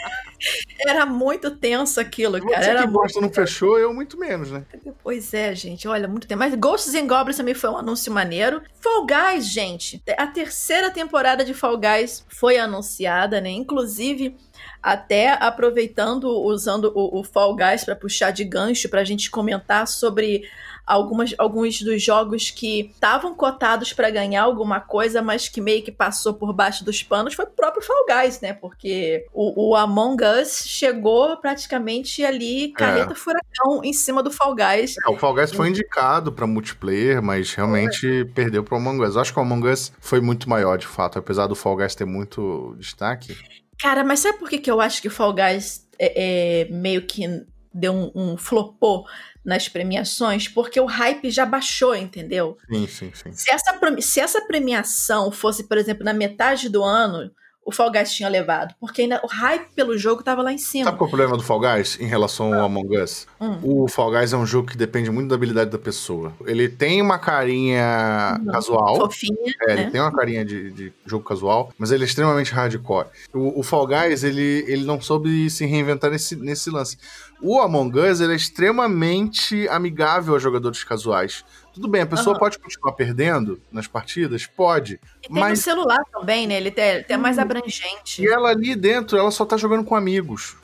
[0.86, 2.62] Era muito tenso aquilo, cara.
[2.62, 4.64] Você Era que gosta não fechou, eu muito menos, né?
[5.02, 5.86] Pois é, gente.
[5.86, 6.38] Olha, muito tempo.
[6.38, 8.62] Mas Ghosts and Goblins também foi um anúncio maneiro.
[8.80, 10.02] Fall Guys, gente.
[10.16, 13.50] A terceira temporada de Fall Guys foi anunciada, né?
[13.50, 14.36] Inclusive,
[14.82, 19.86] até aproveitando, usando o, o Fall Guys para puxar de gancho para a gente comentar
[19.86, 20.44] sobre
[20.88, 25.92] algumas, alguns dos jogos que estavam cotados para ganhar alguma coisa, mas que meio que
[25.92, 28.54] passou por baixo dos panos, foi o próprio Fall Guys, né?
[28.54, 33.14] Porque o, o Among Us chegou praticamente ali, carreta é.
[33.14, 34.96] furacão, em cima do Fall Guys.
[35.06, 38.24] É, o Fall Guys foi indicado para multiplayer, mas realmente foi.
[38.24, 39.14] perdeu para o Among Us.
[39.14, 41.94] Eu acho que o Among Us foi muito maior, de fato, apesar do Fall Guys
[41.94, 43.36] ter muito destaque.
[43.80, 47.06] Cara, mas sabe por que, que eu acho que o Fall Guys é, é meio
[47.06, 47.24] que
[47.72, 49.06] deu um, um flopou
[49.44, 50.48] nas premiações?
[50.48, 52.56] Porque o hype já baixou, entendeu?
[52.70, 53.32] Sim, sim, sim.
[53.32, 57.30] Se essa, se essa premiação fosse, por exemplo, na metade do ano,
[57.68, 58.74] o Fall Guys tinha levado.
[58.80, 60.86] Porque ainda o hype pelo jogo tava lá em cima.
[60.86, 63.26] Sabe qual é o problema do Fall Guys em relação ao Among Us?
[63.38, 63.58] Hum.
[63.62, 66.32] O Fall Guys é um jogo que depende muito da habilidade da pessoa.
[66.46, 68.54] Ele tem uma carinha Não.
[68.54, 68.96] casual.
[68.96, 69.54] Fofinha.
[69.68, 69.82] É, né?
[69.82, 73.08] ele tem uma carinha de, de, jogo casual, mas ele é extremamente hardcore.
[73.34, 76.96] O, o Fall Guys, ele, ele não soube se reinventar nesse, nesse lance.
[77.42, 81.44] O Among Us, ele é extremamente amigável a jogadores casuais.
[81.78, 82.40] Tudo bem, a pessoa Uhum.
[82.40, 84.44] pode continuar perdendo nas partidas?
[84.46, 84.98] Pode.
[85.22, 86.56] E tem mas no celular também, né?
[86.56, 88.20] Ele tem mais abrangente.
[88.20, 90.56] E ela ali dentro, ela só tá jogando com amigos.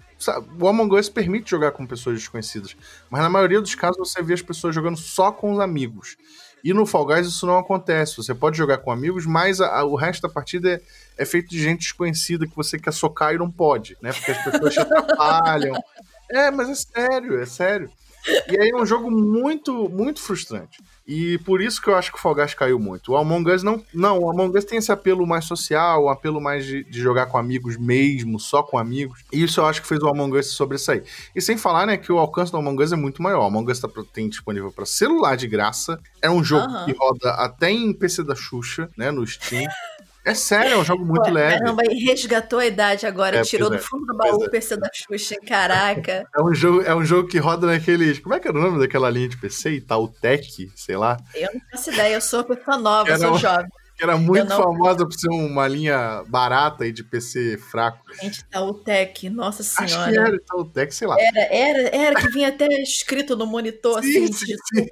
[0.58, 2.74] O Among Us permite jogar com pessoas desconhecidas,
[3.08, 6.16] mas na maioria dos casos você vê as pessoas jogando só com os amigos.
[6.64, 8.16] E no Fall Guys isso não acontece.
[8.16, 11.48] Você pode jogar com amigos, mas a- a- o resto da partida é, é feito
[11.50, 14.12] de gente desconhecida que você quer socar e não pode, né?
[14.12, 15.74] Porque as pessoas te atrapalham.
[16.30, 17.90] É, mas é sério, é sério.
[18.26, 20.82] E aí é um jogo muito, muito frustrante.
[21.06, 23.12] E por isso que eu acho que o Fall Guys caiu muito.
[23.12, 23.84] O Among Us não.
[23.92, 27.26] Não, o Among Us tem esse apelo mais social, um apelo mais de, de jogar
[27.26, 29.22] com amigos mesmo, só com amigos.
[29.30, 31.04] E isso eu acho que fez o Among Us sobressair.
[31.36, 33.42] E sem falar, né, que o alcance do Among Us é muito maior.
[33.42, 36.00] O Among Us tá, tem disponível para celular de graça.
[36.22, 36.86] É um jogo Aham.
[36.86, 39.68] que roda até em PC da Xuxa, né, no Steam.
[40.24, 41.58] É sério, é um jogo muito Ué, leve.
[41.58, 44.46] Caramba, e resgatou a idade agora, É, tirou do é, fundo do baú é.
[44.46, 46.26] o PC da Xuxa, caraca.
[46.34, 48.18] É um, jogo, é um jogo que roda naqueles.
[48.20, 49.72] Como é que era o nome daquela linha de PC?
[49.72, 51.18] Itautec, sei lá.
[51.34, 53.66] Eu não faço ideia, eu sou uma pessoa nova, Era sou um- jovem.
[53.96, 58.00] Que era muito não- famosa por ser uma linha barata e de PC fraco.
[58.20, 60.28] Gente, tá o Tech, nossa Acho que senhora.
[60.28, 61.16] era Itautec, sei lá.
[61.18, 64.86] Era, era, era que vinha até escrito no monitor, Sim, assim, sim.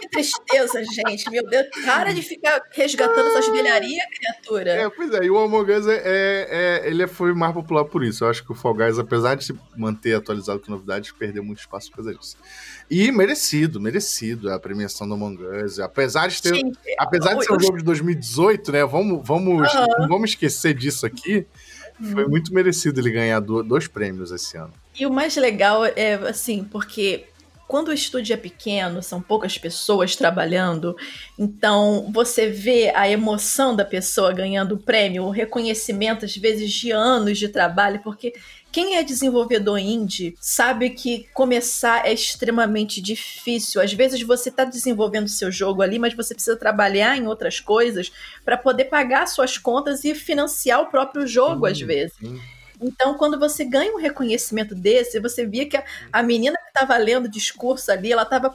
[0.00, 1.28] Que tristeza, gente.
[1.30, 4.70] Meu Deus, para de ficar resgatando essas velharias, criatura.
[4.74, 6.48] É, pois é, e o Among Us é, é-
[6.84, 8.24] é- ele foi mais popular por isso.
[8.24, 11.58] Eu acho que o Fall Guys, apesar de se manter atualizado com novidades, perdeu muito
[11.58, 12.36] espaço por causa disso.
[12.90, 15.78] E merecido, merecido a premiação do Among Us.
[15.78, 16.54] Apesar de ter.
[16.56, 18.84] Gente, apesar de ser um jogo de 2018, né?
[18.84, 21.46] Vamos, vamos, não vamos esquecer disso aqui.
[22.12, 22.30] Foi Uhum.
[22.30, 24.72] muito merecido ele ganhar do- dois prêmios esse ano.
[24.98, 27.26] E o mais legal é, assim, porque
[27.68, 30.96] quando o estúdio é pequeno, são poucas pessoas trabalhando,
[31.38, 36.90] então você vê a emoção da pessoa ganhando o prêmio, o reconhecimento, às vezes, de
[36.90, 38.32] anos de trabalho, porque
[38.72, 43.80] quem é desenvolvedor indie sabe que começar é extremamente difícil.
[43.80, 48.12] Às vezes você está desenvolvendo seu jogo ali, mas você precisa trabalhar em outras coisas
[48.44, 52.16] para poder pagar suas contas e financiar o próprio jogo, às vezes.
[52.80, 56.96] Então, quando você ganha um reconhecimento desse, você via que a, a menina que estava
[56.96, 58.54] lendo o discurso ali, ela estava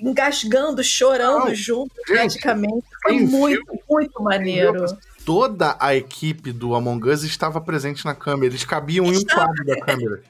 [0.00, 2.86] engasgando, chorando Não, junto, gente, praticamente.
[3.02, 4.84] Foi muito, muito maneiro
[5.24, 8.52] toda a equipe do Among Us estava presente na câmera.
[8.52, 10.22] Eles cabiam em um quadro da câmera.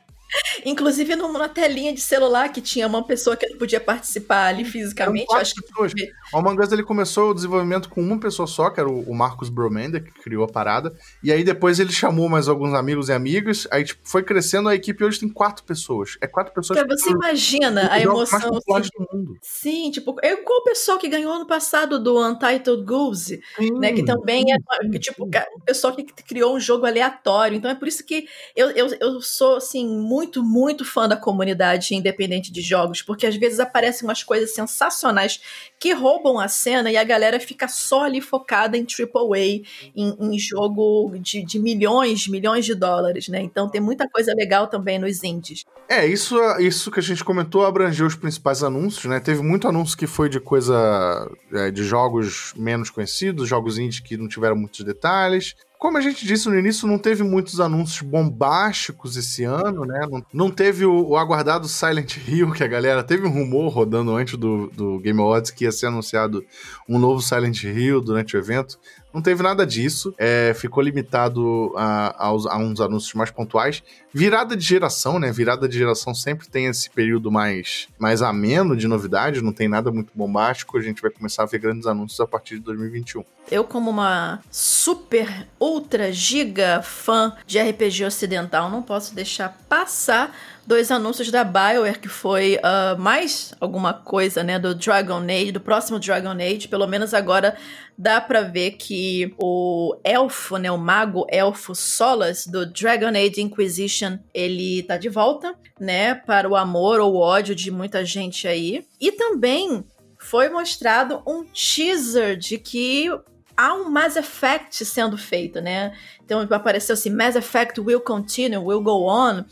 [0.64, 5.32] Inclusive numa telinha de celular que tinha uma pessoa que não podia participar ali fisicamente.
[5.34, 5.94] acho pessoas.
[5.94, 6.10] que...
[6.32, 9.48] O Among Us ele começou o desenvolvimento com uma pessoa só, que era o Marcos
[9.48, 10.94] Bromender, que criou a parada.
[11.22, 13.68] E aí depois ele chamou mais alguns amigos e amigas.
[13.70, 16.16] Aí tipo, foi crescendo, a equipe hoje tem quatro pessoas.
[16.20, 16.78] É quatro pessoas.
[16.78, 18.40] Então, você imagina a emoção.
[18.68, 19.38] Mais assim, do mundo.
[19.42, 23.92] Sim, tipo, é qual o pessoal que ganhou ano passado do Untitled Goose, sim, né?
[23.92, 27.56] Que também é tipo o pessoal que criou um jogo aleatório.
[27.56, 31.94] Então é por isso que eu, eu, eu sou assim muito, muito fã da comunidade
[31.94, 35.40] independente de jogos, porque às vezes aparecem umas coisas sensacionais
[35.78, 39.62] que roubam a cena e a galera fica só ali focada em AAA,
[39.94, 43.40] em, em jogo de, de milhões, milhões de dólares, né?
[43.40, 45.64] Então tem muita coisa legal também nos indies.
[45.88, 49.20] É, isso, isso que a gente comentou abrangeu os principais anúncios, né?
[49.20, 54.16] Teve muito anúncio que foi de coisa é, de jogos menos conhecidos, jogos indie que
[54.16, 55.54] não tiveram muitos detalhes.
[55.84, 60.06] Como a gente disse no início, não teve muitos anúncios bombásticos esse ano, né?
[60.10, 64.16] Não, não teve o, o, aguardado Silent Hill, que a galera teve um rumor rodando
[64.16, 66.42] antes do, do Game Awards que ia ser anunciado
[66.88, 68.78] um novo Silent Hill durante o evento.
[69.14, 73.80] Não teve nada disso, é, ficou limitado a, a, a, uns anúncios mais pontuais.
[74.12, 75.30] Virada de geração, né?
[75.30, 79.92] Virada de geração sempre tem esse período mais, mais ameno de novidades, não tem nada
[79.92, 80.76] muito bombástico.
[80.76, 83.24] A gente vai começar a ver grandes anúncios a partir de 2021.
[83.50, 90.34] Eu, como uma super, ultra, giga fã de RPG ocidental, não posso deixar passar
[90.66, 95.60] dois anúncios da BioWare, que foi uh, mais alguma coisa, né, do Dragon Age, do
[95.60, 96.68] próximo Dragon Age.
[96.68, 97.56] Pelo menos agora
[97.96, 104.18] dá para ver que o elfo, né, o mago elfo Solas do Dragon Age Inquisition,
[104.32, 108.84] ele tá de volta, né, para o amor ou ódio de muita gente aí.
[109.00, 109.84] E também
[110.18, 113.10] foi mostrado um teaser de que
[113.56, 115.92] há um Mass Effect sendo feito, né?
[116.24, 119.44] Então apareceu assim, Mass Effect will continue, will go on.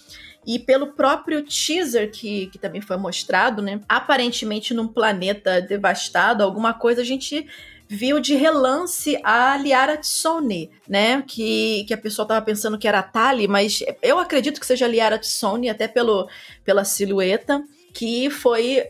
[0.47, 3.81] E pelo próprio teaser que, que também foi mostrado, né?
[3.89, 7.47] Aparentemente num planeta devastado, alguma coisa a gente
[7.89, 11.23] viu de relance a Liara Tsone, né?
[11.27, 15.19] Que, que a pessoa tava pensando que era Tali, mas eu acredito que seja Liara
[15.19, 16.29] Tsone, até pelo,
[16.65, 18.89] pela silhueta que foi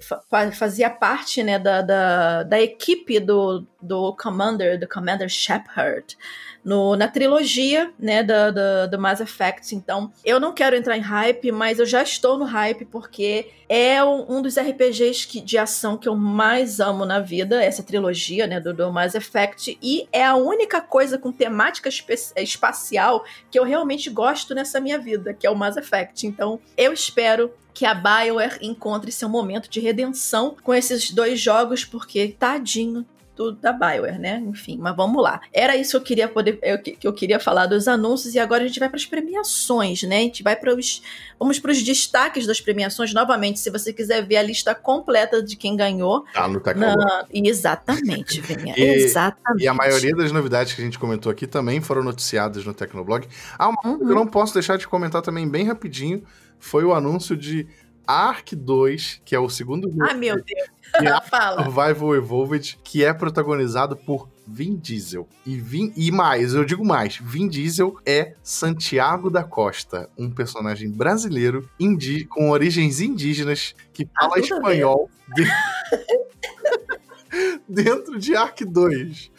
[0.53, 6.17] fazia parte né, da, da, da, equipe do, do Commander, do Commander Shepard,
[6.65, 9.75] no, na trilogia né, do, do Mass Effect.
[9.75, 14.05] Então, eu não quero entrar em hype, mas eu já estou no hype porque é
[14.05, 18.47] um, um dos RPGs que, de ação que eu mais amo na vida, essa trilogia
[18.47, 21.89] né, do, do Mass Effect, e é a única coisa com temática
[22.37, 26.25] espacial que eu realmente gosto nessa minha vida, que é o Mass Effect.
[26.27, 31.85] Então, eu espero que a BioWare encontre seu momento de redenção com esses dois jogos,
[31.85, 34.43] porque tadinho do, da BioWare, né?
[34.47, 35.41] Enfim, mas vamos lá.
[35.53, 38.63] Era isso que eu queria poder eu, que eu queria falar dos anúncios e agora
[38.63, 40.19] a gente vai para as premiações, né?
[40.19, 41.03] A gente vai para os
[41.39, 45.57] vamos para os destaques das premiações novamente, se você quiser ver a lista completa de
[45.57, 46.25] quem ganhou.
[46.33, 47.27] Tá no na...
[47.33, 48.75] Exatamente, Vinha.
[48.77, 49.65] e, exatamente.
[49.65, 53.27] E a maioria das novidades que a gente comentou aqui também foram noticiadas no Tecnoblog.
[53.59, 54.09] Ah, uma uhum.
[54.09, 56.23] eu não posso deixar de comentar também bem rapidinho
[56.63, 57.67] foi o anúncio de
[58.07, 60.07] Ark 2, que é o segundo jogo.
[60.09, 60.45] Ah, meu Deus.
[60.95, 61.65] É Fala.
[61.65, 65.27] Survival Evolved, que é protagonizado por Vin Diesel.
[65.47, 70.91] E, Vin, e mais, eu digo mais, Vin Diesel é Santiago da Costa, um personagem
[70.91, 75.47] brasileiro indi com origens indígenas que ah, fala ah, espanhol de...
[77.67, 79.31] dentro de Ark 2.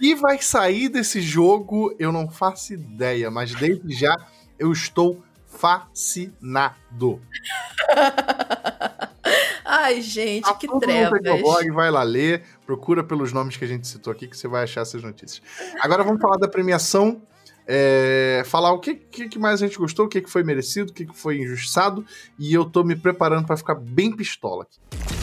[0.00, 4.16] E vai sair desse jogo, eu não faço ideia, mas desde já
[4.58, 5.22] eu estou
[5.54, 7.20] fascinado.
[9.64, 11.20] Ai, gente, tá que trevas.
[11.22, 14.64] blog, vai lá ler, procura pelos nomes que a gente citou aqui que você vai
[14.64, 15.42] achar essas notícias.
[15.80, 17.22] Agora vamos falar da premiação.
[17.66, 20.90] É, falar o que, que, que, mais a gente gostou, o que, que foi merecido,
[20.90, 22.04] o que, que foi injustiçado,
[22.38, 25.13] e eu tô me preparando para ficar bem pistola aqui.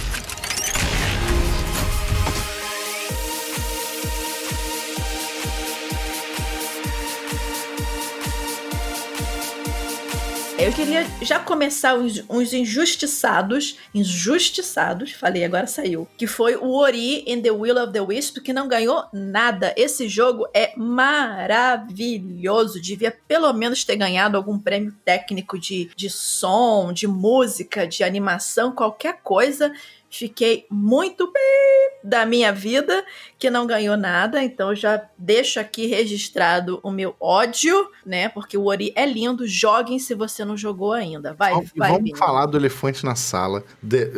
[10.62, 17.24] Eu queria já começar uns, uns injustiçados, injustiçados, falei, agora saiu, que foi o Ori
[17.26, 19.74] in the Will of the Wisp, que não ganhou nada.
[19.76, 26.94] Esse jogo é maravilhoso, devia pelo menos ter ganhado algum prêmio técnico de, de som,
[26.94, 29.74] de música, de animação, qualquer coisa
[30.12, 31.32] fiquei muito
[32.04, 33.04] da minha vida
[33.40, 38.30] que não ganhou nada, então já deixo aqui registrado o meu ódio, né?
[38.30, 41.34] Porque o Ori é lindo, joguem se você não jogou ainda.
[41.34, 41.92] Vai, vamos, vai.
[41.92, 43.64] Vamos falar do elefante na sala.
[43.88, 44.10] The,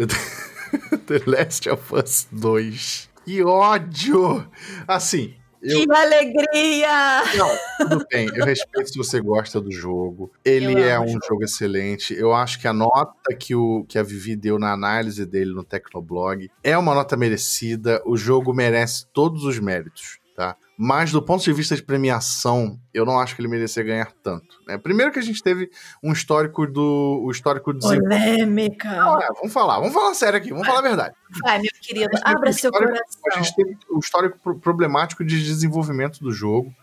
[1.05, 3.09] The Last of Us 2.
[3.25, 4.45] Que ódio!
[4.87, 5.87] Assim, eu...
[5.87, 7.23] Que alegria!
[7.35, 8.29] Não, tudo bem.
[8.35, 10.31] Eu respeito se você gosta do jogo.
[10.43, 11.25] Ele eu é um jogo.
[11.27, 12.13] jogo excelente.
[12.13, 15.63] Eu acho que a nota que, o, que a Vivi deu na análise dele no
[15.63, 18.01] Tecnoblog é uma nota merecida.
[18.05, 20.57] O jogo merece todos os méritos, tá?
[20.77, 24.59] Mas do ponto de vista de premiação, eu não acho que ele merecia ganhar tanto.
[24.67, 24.77] Né?
[24.77, 25.69] Primeiro que a gente teve
[26.01, 27.21] um histórico do.
[27.23, 28.89] O histórico do Polêmica.
[28.89, 31.15] Ah, vamos falar, vamos falar sério aqui, vamos falar a verdade.
[31.41, 33.03] Vai, meu querido, abra seu coração.
[33.33, 36.73] A gente teve o histórico problemático de desenvolvimento do jogo,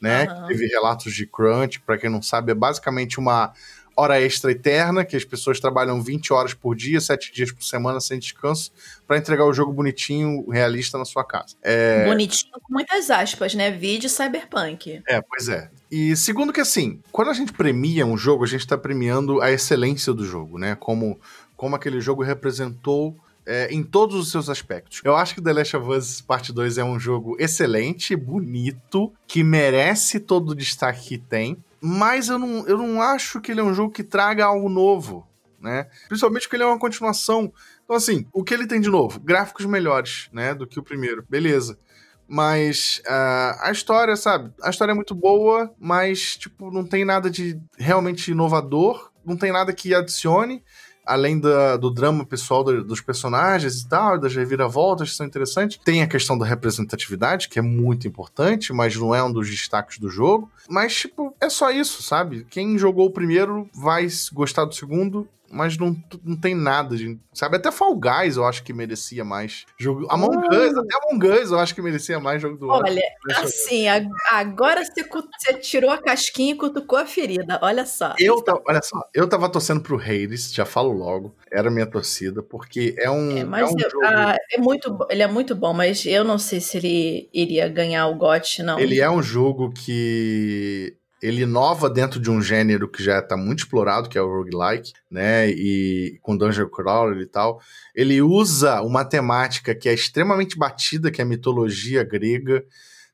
[0.00, 0.24] né?
[0.30, 0.46] Uhum.
[0.48, 3.52] Teve relatos de crunch, para quem não sabe, é basicamente uma
[3.98, 8.00] hora extra eterna, que as pessoas trabalham 20 horas por dia, 7 dias por semana
[8.00, 8.70] sem descanso,
[9.06, 11.56] para entregar o jogo bonitinho, realista na sua casa.
[11.62, 12.04] É...
[12.04, 13.72] Bonitinho com muitas aspas, né?
[13.72, 15.02] Vídeo cyberpunk.
[15.08, 15.68] É, pois é.
[15.90, 19.50] E segundo que assim, quando a gente premia um jogo, a gente está premiando a
[19.50, 20.76] excelência do jogo, né?
[20.76, 21.18] Como,
[21.56, 25.00] como aquele jogo representou é, em todos os seus aspectos.
[25.02, 29.42] Eu acho que The Last of Us Parte 2 é um jogo excelente, bonito, que
[29.42, 33.64] merece todo o destaque que tem mas eu não, eu não acho que ele é
[33.64, 35.26] um jogo que traga algo novo,
[35.60, 35.88] né?
[36.08, 37.52] Principalmente porque ele é uma continuação.
[37.84, 39.20] Então, assim, o que ele tem de novo?
[39.20, 41.24] Gráficos melhores, né, do que o primeiro.
[41.28, 41.78] Beleza.
[42.26, 44.52] Mas uh, a história, sabe?
[44.62, 49.50] A história é muito boa, mas, tipo, não tem nada de realmente inovador, não tem
[49.50, 50.62] nada que adicione
[51.08, 55.80] além da, do drama pessoal do, dos personagens e tal, das reviravoltas que são interessantes,
[55.82, 59.98] tem a questão da representatividade, que é muito importante, mas não é um dos destaques
[59.98, 60.50] do jogo.
[60.68, 62.46] Mas, tipo, é só isso, sabe?
[62.50, 67.18] Quem jogou o primeiro vai gostar do segundo mas não, não tem nada de.
[67.32, 67.56] Sabe?
[67.56, 69.64] Até Fall Guys eu acho que merecia mais.
[69.78, 70.56] Jogo, Among ah.
[70.56, 73.44] Us, até Among Us eu acho que merecia mais jogo do Olha, ano.
[73.44, 73.86] assim,
[74.30, 77.58] agora você, você, tirou a casquinha e cutucou a ferida.
[77.62, 78.14] Olha só.
[78.18, 81.34] Eu tava, olha só, eu tava torcendo pro Hades, já falo logo.
[81.50, 83.38] Era minha torcida, porque é um.
[83.38, 84.04] É, mas é, um eu, jogo...
[84.04, 88.06] ah, é muito, ele é muito bom, mas eu não sei se ele iria ganhar
[88.08, 88.78] o GOT, não.
[88.78, 93.60] Ele é um jogo que ele inova dentro de um gênero que já está muito
[93.60, 95.50] explorado, que é o roguelike, né?
[95.50, 97.60] E com Dungeon Crawler e tal.
[97.94, 102.64] Ele usa uma temática que é extremamente batida, que é a mitologia grega,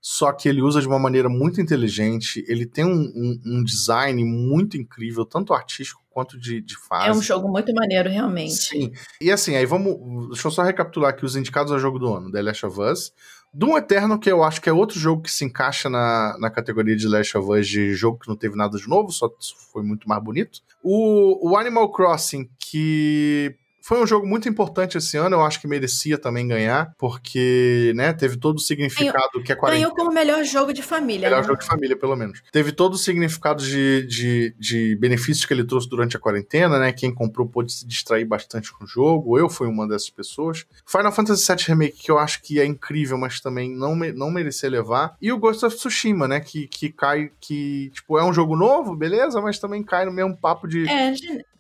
[0.00, 2.44] só que ele usa de uma maneira muito inteligente.
[2.46, 7.08] Ele tem um, um, um design muito incrível, tanto artístico quanto de, de fase.
[7.08, 8.52] É um jogo muito maneiro, realmente.
[8.52, 8.92] Sim.
[9.18, 10.28] E assim, aí vamos.
[10.28, 13.12] Deixa eu só recapitular aqui os indicados ao jogo do ano: The Last of Us,
[13.54, 16.96] Doom Eterno, que eu acho que é outro jogo que se encaixa na, na categoria
[16.96, 19.30] de Last of Us de jogo que não teve nada de novo, só
[19.72, 20.60] foi muito mais bonito.
[20.82, 23.54] O, o Animal Crossing, que
[23.84, 28.14] foi um jogo muito importante esse ano, eu acho que merecia também ganhar, porque, né,
[28.14, 29.90] teve todo o significado ganhou, que a quarentena...
[29.90, 31.28] Ganhou como melhor jogo de família.
[31.28, 31.48] Melhor né?
[31.48, 32.42] jogo de família, pelo menos.
[32.50, 36.94] Teve todo o significado de, de, de, benefícios que ele trouxe durante a quarentena, né,
[36.94, 40.64] quem comprou pôde se distrair bastante com o jogo, eu fui uma dessas pessoas.
[40.86, 44.30] Final Fantasy VII Remake, que eu acho que é incrível, mas também não, me, não
[44.30, 45.14] merecia levar.
[45.20, 48.96] E o Ghost of Tsushima, né, que, que cai, que, tipo, é um jogo novo,
[48.96, 50.88] beleza, mas também cai no mesmo papo de...
[50.88, 51.12] É,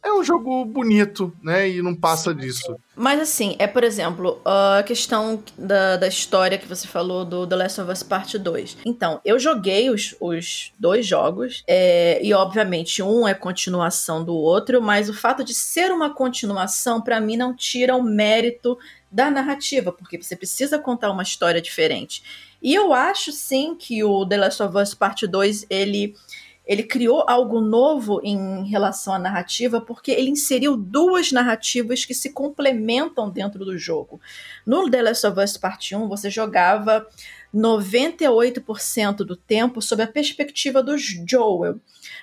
[0.04, 1.68] é um jogo bonito, né?
[1.68, 2.76] E não passa sim, disso.
[2.94, 7.56] Mas assim, é por exemplo, a questão da, da história que você falou do The
[7.56, 8.76] Last of Us Part 2.
[8.84, 14.82] Então, eu joguei os, os dois jogos, é, e obviamente um é continuação do outro,
[14.82, 18.78] mas o fato de ser uma continuação, para mim, não tira o mérito
[19.10, 22.22] da narrativa, porque você precisa contar uma história diferente.
[22.60, 26.14] E eu acho sim que o The Last of Us Part 2, ele
[26.66, 32.30] ele criou algo novo em relação à narrativa, porque ele inseriu duas narrativas que se
[32.32, 34.20] complementam dentro do jogo.
[34.64, 37.06] No The Last of Us Part 1, você jogava
[37.54, 41.80] 98% do tempo sob a perspectiva do Joel.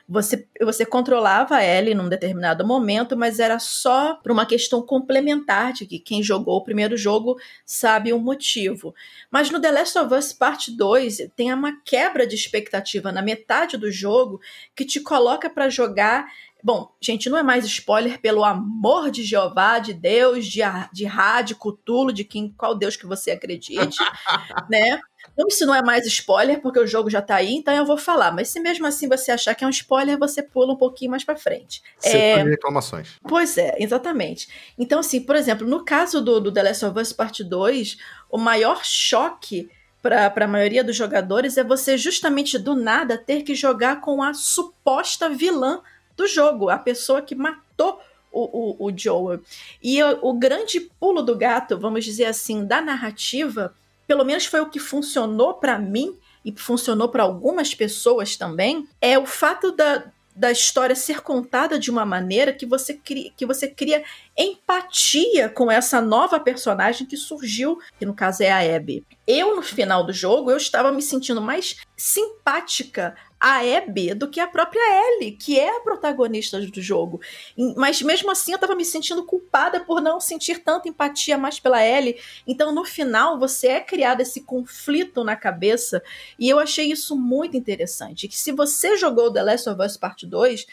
[0.08, 5.72] Você, você controlava a Ellie num determinado momento, mas era só por uma questão complementar
[5.74, 8.94] de que quem jogou o primeiro jogo sabe o motivo.
[9.30, 13.78] Mas no The Last of Us Parte 2 tem uma quebra de expectativa na metade
[13.78, 14.42] do jogo
[14.76, 16.26] que te coloca para jogar
[16.64, 20.62] Bom, gente, não é mais spoiler, pelo amor de Jeová, de Deus, de,
[20.94, 23.98] de Ra, de Cutulo, de quem, qual Deus que você acredite,
[24.70, 25.02] né?
[25.42, 27.98] Como isso não é mais spoiler, porque o jogo já tá aí, então eu vou
[27.98, 28.32] falar.
[28.32, 31.24] Mas se mesmo assim você achar que é um spoiler, você pula um pouquinho mais
[31.24, 31.82] pra frente.
[32.16, 32.44] é...
[32.44, 33.16] reclamações.
[33.28, 34.48] Pois é, exatamente.
[34.78, 37.98] Então, assim, por exemplo, no caso do, do The Last of Us Part 2,
[38.30, 39.68] o maior choque
[40.00, 44.36] para a maioria dos jogadores é você justamente do nada ter que jogar com a
[44.36, 45.82] suposta vilã
[46.16, 48.00] do jogo, a pessoa que matou
[48.32, 49.42] o, o, o Joel.
[49.82, 53.74] E o, o grande pulo do gato, vamos dizer assim, da narrativa,
[54.12, 59.18] pelo menos foi o que funcionou para mim e funcionou para algumas pessoas também, é
[59.18, 60.04] o fato da,
[60.36, 64.04] da história ser contada de uma maneira que você cria, que você cria
[64.38, 69.06] empatia com essa nova personagem que surgiu, que no caso é a Abby.
[69.26, 74.40] Eu no final do jogo eu estava me sentindo mais simpática a Abby do que
[74.40, 77.20] a própria Ellie, que é a protagonista do jogo.
[77.76, 81.84] Mas mesmo assim eu tava me sentindo culpada por não sentir tanta empatia mais pela
[81.84, 82.20] Ellie.
[82.46, 86.04] Então no final você é criado esse conflito na cabeça
[86.38, 88.28] e eu achei isso muito interessante.
[88.28, 90.68] Que se você jogou The Last of Us Part 2,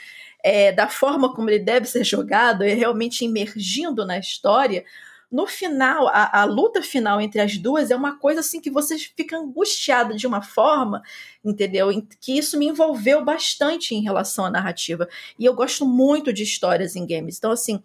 [0.44, 4.84] é, da forma como ele deve ser jogado, é realmente emergindo na história,
[5.30, 8.98] no final, a, a, luta final entre as duas é uma coisa assim que você
[8.98, 11.02] fica angustiado de uma forma,
[11.44, 11.88] entendeu?
[12.18, 15.06] Que isso me envolveu bastante em relação à narrativa.
[15.38, 17.36] E eu gosto muito de histórias em games.
[17.36, 17.82] Então, assim,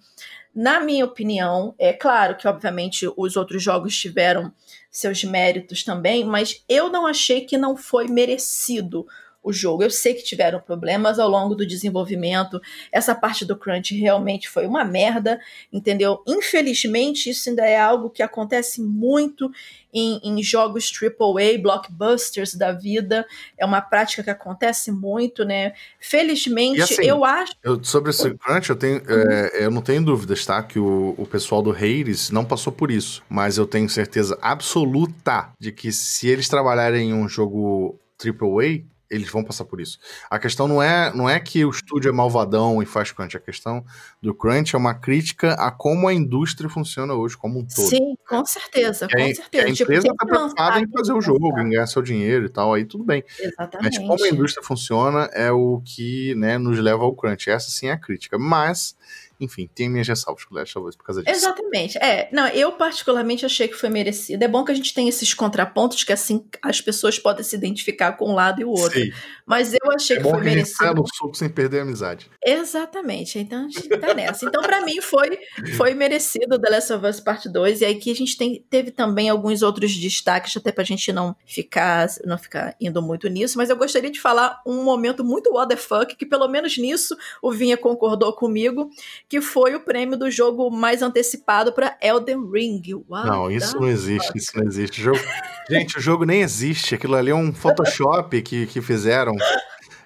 [0.55, 4.53] na minha opinião, é claro que, obviamente, os outros jogos tiveram
[4.89, 9.05] seus méritos também, mas eu não achei que não foi merecido
[9.43, 9.83] o jogo.
[9.83, 12.61] Eu sei que tiveram problemas ao longo do desenvolvimento.
[12.91, 15.39] Essa parte do crunch realmente foi uma merda,
[15.71, 16.23] entendeu?
[16.25, 19.51] Infelizmente, isso ainda é algo que acontece muito
[19.93, 23.27] em, em jogos AAA, blockbusters da vida.
[23.57, 25.73] É uma prática que acontece muito, né?
[25.99, 27.53] Felizmente, assim, eu acho.
[27.61, 30.63] Eu, sobre esse crunch, eu, tenho, é, eu não tenho dúvidas, tá?
[30.63, 33.21] Que o, o pessoal do Hades não passou por isso.
[33.29, 39.29] Mas eu tenho certeza absoluta de que se eles trabalharem em um jogo AAA, eles
[39.29, 39.99] vão passar por isso.
[40.29, 43.37] A questão não é, não é que o estúdio é malvadão e faz crunch.
[43.37, 43.85] A questão
[44.21, 47.87] do crunch é uma crítica a como a indústria funciona hoje, como um todo.
[47.87, 49.67] Sim, com certeza, com a, certeza.
[49.67, 52.73] A tipo, empresa está preocupada em fazer o jogo, em ganhar seu dinheiro e tal,
[52.73, 53.23] aí tudo bem.
[53.39, 53.99] Exatamente.
[53.99, 57.49] Mas como a indústria funciona é o que né, nos leva ao crunch.
[57.49, 58.37] Essa sim é a crítica.
[58.39, 58.95] Mas
[59.39, 61.35] enfim, tem minhas ressalvas com Last of Us por causa disso.
[61.35, 61.97] Exatamente.
[61.97, 64.43] É, não, eu particularmente achei que foi merecido.
[64.43, 68.13] É bom que a gente tenha esses contrapontos que assim as pessoas podem se identificar
[68.13, 68.99] com um lado e o outro.
[68.99, 69.11] Sim.
[69.45, 70.85] Mas eu achei é que foi que merecido.
[70.85, 72.29] Gente no suco sem perder a amizade.
[72.43, 73.39] Exatamente.
[73.39, 74.45] Então a gente tá nessa.
[74.45, 75.37] Então para mim foi
[75.75, 79.29] foi merecido The Last of Us Part 2 e aqui a gente tem, teve também
[79.29, 83.75] alguns outros destaques até pra gente não ficar não ficar indo muito nisso, mas eu
[83.75, 87.77] gostaria de falar um momento muito what the fuck que pelo menos nisso o Vinha
[87.77, 88.89] concordou comigo,
[89.33, 92.83] que foi o prêmio do jogo mais antecipado para Elden Ring.
[93.09, 95.01] Uau, não, isso não existe, isso não existe.
[95.01, 95.17] O jogo...
[95.67, 96.93] Gente, o jogo nem existe.
[96.93, 99.33] Aquilo ali é um Photoshop que, que fizeram.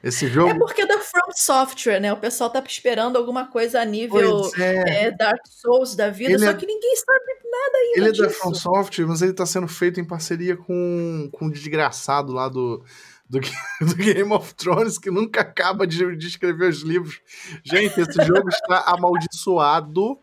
[0.01, 0.51] Esse jogo.
[0.51, 2.13] É porque é da From Software, né?
[2.13, 5.07] O pessoal tá esperando alguma coisa a nível é.
[5.07, 6.53] É, Dark Souls da vida, ele só é...
[6.53, 7.99] que ninguém sabe nada ainda.
[7.99, 8.23] Ele disso.
[8.23, 12.31] é da From Software, mas ele tá sendo feito em parceria com, com o desgraçado
[12.31, 12.81] lá do
[13.29, 13.39] do,
[13.81, 17.21] do, Game of Thrones, que nunca acaba de, de escrever os livros.
[17.63, 20.19] Gente, esse jogo está amaldiçoado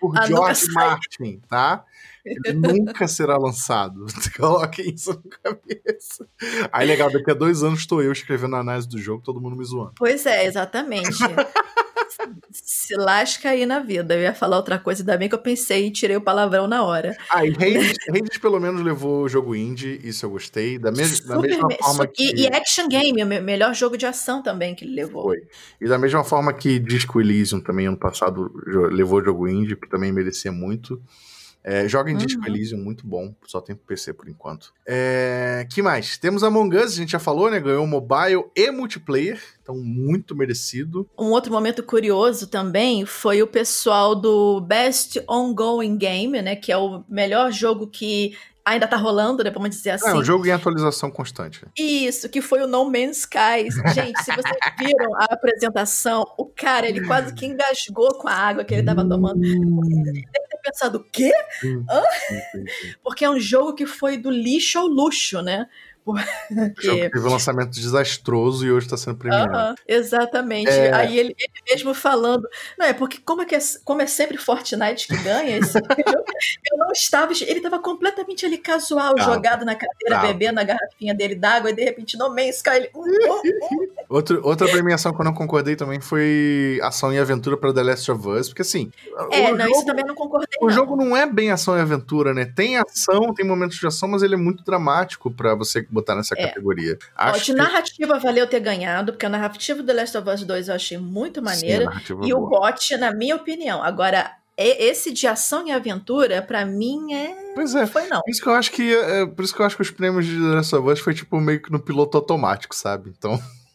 [0.00, 1.84] por ah, George Martin, tá?
[2.24, 4.06] Ele nunca será lançado.
[4.36, 6.28] Coloquem isso na cabeça.
[6.72, 9.56] Aí, legal, daqui a dois anos estou eu escrevendo a análise do jogo, todo mundo
[9.56, 9.92] me zoando.
[9.96, 11.18] Pois é, exatamente.
[12.50, 14.14] Se lasca aí na vida.
[14.14, 16.84] Eu ia falar outra coisa, ainda bem que eu pensei e tirei o palavrão na
[16.84, 17.16] hora.
[17.30, 20.78] Ah, e Hades, pelo menos levou o jogo indie, isso eu gostei.
[20.78, 22.34] Da, mes da mesma forma que.
[22.34, 25.24] E, e, Action Game, o melhor jogo de ação também que ele levou.
[25.24, 25.38] Foi.
[25.80, 29.88] E da mesma forma que Disco Elysium também ano passado levou o jogo indie, que
[29.88, 31.00] também merecia muito.
[31.68, 32.20] É, joga em uhum.
[32.20, 33.34] Disco Elysium, muito bom.
[33.44, 34.72] Só tem PC por enquanto.
[34.86, 36.16] É, que mais?
[36.16, 37.58] Temos Among Us, a gente já falou, né?
[37.58, 39.42] Ganhou mobile e multiplayer.
[39.60, 41.10] Então, muito merecido.
[41.18, 46.54] Um outro momento curioso também foi o pessoal do Best Ongoing Game, né?
[46.54, 48.36] Que é o melhor jogo que
[48.66, 49.50] ainda tá rolando, né?
[49.50, 50.08] Vamos dizer assim.
[50.08, 51.64] É, um jogo em atualização constante.
[51.78, 53.74] Isso, que foi o No Man's Skies.
[53.94, 58.64] Gente, se vocês viram a apresentação, o cara, ele quase que engasgou com a água
[58.64, 59.40] que ele tava tomando.
[60.66, 61.32] Pensado, o quê?
[61.88, 62.02] Hã?
[63.02, 65.68] Porque é um jogo que foi do lixo ao luxo, né?
[66.06, 66.88] Porque...
[66.88, 69.50] O jogo teve um lançamento desastroso e hoje está sendo premiado.
[69.50, 70.70] Uh -huh, exatamente.
[70.70, 70.94] É...
[70.94, 72.48] Aí ele, ele, mesmo falando.
[72.78, 75.76] Não, é porque como é, que é, como é sempre Fortnite que ganha, esse
[76.72, 77.32] eu não estava.
[77.32, 81.82] Ele estava completamente ali casual, jogado na cadeira, bebendo a garrafinha dele d'água, e de
[81.82, 82.90] repente no Man's Sky ele.
[82.94, 83.96] Uh, uh, uh.
[84.08, 88.08] Outro, outra premiação que eu não concordei também foi ação e aventura para The Last
[88.12, 88.92] of Us, porque assim.
[89.32, 90.46] É, não, jogo, isso também não concordei.
[90.60, 90.70] O não.
[90.72, 92.44] jogo não é bem ação e aventura, né?
[92.44, 96.34] Tem ação, tem momentos de ação, mas ele é muito dramático para você botar nessa
[96.38, 96.46] é.
[96.46, 96.96] categoria.
[97.16, 97.52] Acho Ó, de que...
[97.54, 100.98] narrativa valeu ter ganhado, porque a narrativa do The Last of Us 2 eu achei
[100.98, 101.90] muito maneira.
[102.06, 102.38] Sim, e boa.
[102.38, 103.82] o GOT, na minha opinião.
[103.82, 107.52] Agora, esse de ação e aventura, para mim, é.
[107.54, 107.86] Pois é.
[107.86, 108.20] Foi não.
[108.22, 108.94] Por isso que eu acho que.
[108.94, 111.14] É, por isso que eu acho que os prêmios de The Last of Us foi
[111.14, 113.12] tipo meio que no piloto automático, sabe?
[113.16, 113.38] Então.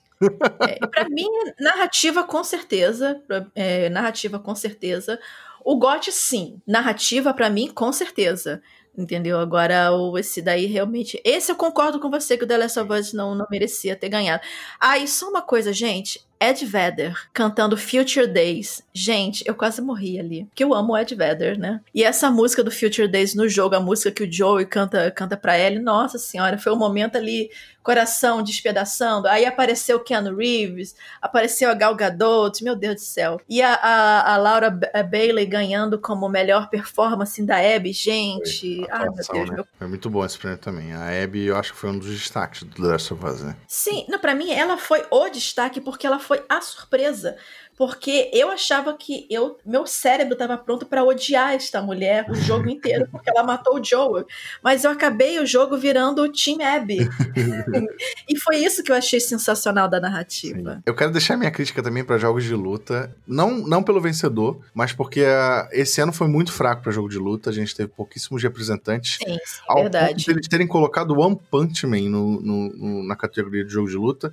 [0.69, 1.25] É, para mim,
[1.59, 3.19] narrativa com certeza.
[3.55, 5.19] É, narrativa com certeza.
[5.65, 6.61] O GOT, sim.
[6.67, 8.61] Narrativa, para mim, com certeza.
[8.97, 9.39] Entendeu?
[9.39, 11.19] Agora, o, esse daí realmente.
[11.23, 14.09] Esse eu concordo com você que o The Last of Us não, não merecia ter
[14.09, 14.43] ganhado.
[14.79, 16.19] Ah, e só uma coisa, gente.
[16.41, 18.81] Ed Vedder cantando Future Days.
[18.91, 20.45] Gente, eu quase morri ali.
[20.45, 21.79] Porque eu amo o Ed Vedder, né?
[21.93, 25.37] E essa música do Future Days no jogo, a música que o Joey canta, canta
[25.37, 27.49] pra ele, nossa senhora, foi um momento ali,
[27.83, 29.27] coração despedaçando.
[29.27, 33.39] Aí apareceu o Keanu Reeves, apareceu a Gal Gadot, meu Deus do céu.
[33.49, 34.69] E a, a, a Laura
[35.09, 38.85] Bailey ganhando como melhor performance da Abby, gente.
[38.89, 39.49] Ai, meu Deus.
[39.49, 39.55] Né?
[39.55, 39.67] Meu...
[39.77, 40.93] Foi muito bom esse prêmio também.
[40.93, 43.55] A Abby, eu acho que foi um dos destaques do The Last of Us, né?
[43.67, 47.35] Sim, não, pra mim ela foi o destaque porque ela foi foi a surpresa
[47.81, 52.69] porque eu achava que eu, meu cérebro estava pronto para odiar esta mulher o jogo
[52.69, 54.23] inteiro, porque ela matou o Joel.
[54.61, 56.99] Mas eu acabei o jogo virando o Team Abby.
[58.29, 60.75] e foi isso que eu achei sensacional da narrativa.
[60.75, 60.81] Sim.
[60.85, 64.93] Eu quero deixar minha crítica também para jogos de luta, não, não pelo vencedor, mas
[64.93, 68.43] porque uh, esse ano foi muito fraco para jogo de luta, a gente teve pouquíssimos
[68.43, 69.17] representantes.
[69.17, 70.09] Sim, sim ao verdade.
[70.09, 73.89] Ponto de eles terem colocado One Punch Man no, no, no, na categoria de jogo
[73.89, 74.31] de luta.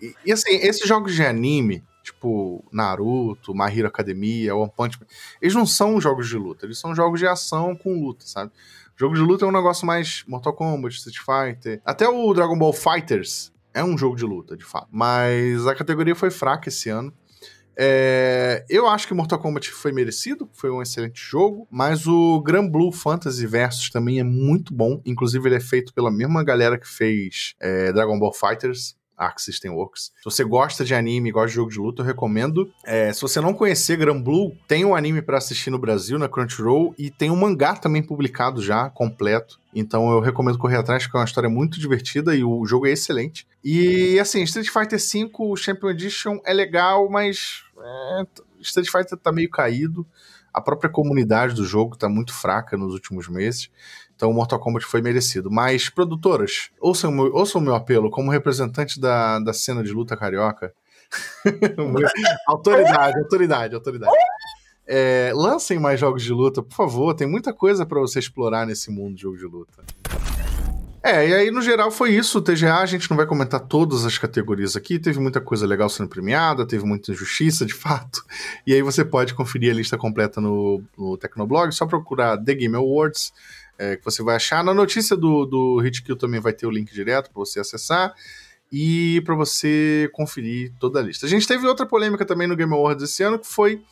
[0.00, 5.06] E, e, assim, esses jogos de anime, tipo Naruto, My Hero Academia, One Punch Man,
[5.40, 8.52] eles não são jogos de luta, eles são jogos de ação com luta, sabe?
[8.96, 11.82] Jogo de luta é um negócio mais Mortal Kombat, Street Fighter.
[11.84, 14.88] Até o Dragon Ball Fighters é um jogo de luta, de fato.
[14.90, 17.12] Mas a categoria foi fraca esse ano.
[17.78, 22.70] É, eu acho que Mortal Kombat foi merecido, foi um excelente jogo, mas o Grand
[22.70, 25.02] Blue Fantasy Versus também é muito bom.
[25.04, 28.96] Inclusive, ele é feito pela mesma galera que fez é, Dragon Ball Fighters.
[29.16, 30.12] Arc System Works.
[30.16, 32.70] Se você gosta de anime, gosta de jogo de luta, eu recomendo.
[32.84, 36.28] É, se você não conhecer Gran Blue, tem um anime para assistir no Brasil, na
[36.28, 39.58] Crunchyroll, e tem um mangá também publicado já, completo.
[39.74, 42.90] Então eu recomendo correr atrás, porque é uma história muito divertida e o jogo é
[42.90, 43.46] excelente.
[43.64, 48.26] E assim, Street Fighter V Champion Edition é legal, mas é,
[48.60, 50.06] Street Fighter tá meio caído.
[50.52, 53.70] A própria comunidade do jogo tá muito fraca nos últimos meses.
[54.16, 55.50] Então Mortal Kombat foi merecido.
[55.50, 59.92] Mas, produtoras, ouçam o meu, ouçam o meu apelo como representante da, da cena de
[59.92, 60.72] luta carioca.
[62.48, 64.16] autoridade, autoridade, autoridade.
[64.88, 67.14] É, lancem mais jogos de luta, por favor.
[67.14, 69.84] Tem muita coisa para você explorar nesse mundo de jogo de luta.
[71.02, 72.38] É, e aí no geral foi isso.
[72.38, 74.98] O TGA, a gente não vai comentar todas as categorias aqui.
[74.98, 78.24] Teve muita coisa legal sendo premiada, teve muita injustiça, de fato.
[78.66, 81.72] E aí você pode conferir a lista completa no, no Tecnoblog.
[81.72, 83.32] Só procurar The Game Awards
[83.78, 84.62] é, que você vai achar.
[84.64, 88.14] Na notícia do, do Hitkill também vai ter o link direto para você acessar
[88.72, 91.26] e para você conferir toda a lista.
[91.26, 93.82] A gente teve outra polêmica também no Game Awards esse ano, que foi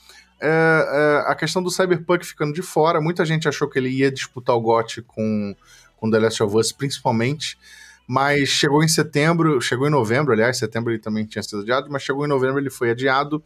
[0.41, 3.01] é, é, a questão do Cyberpunk ficando de fora.
[3.01, 5.55] Muita gente achou que ele ia disputar o GOT com,
[5.97, 7.59] com The Last of Us, principalmente.
[8.07, 12.03] Mas chegou em setembro, chegou em novembro, aliás, setembro ele também tinha sido adiado, mas
[12.03, 13.43] chegou em novembro ele foi adiado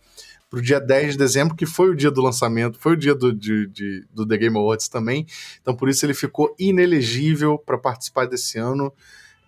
[0.51, 3.15] para o dia 10 de dezembro, que foi o dia do lançamento, foi o dia
[3.15, 5.27] do, de, de, do The Game Awards também.
[5.61, 8.93] Então, por isso ele ficou inelegível para participar desse ano.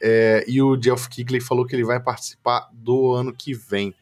[0.03, 3.95] É, e o Geoff Keighley falou que ele vai participar do ano que vem.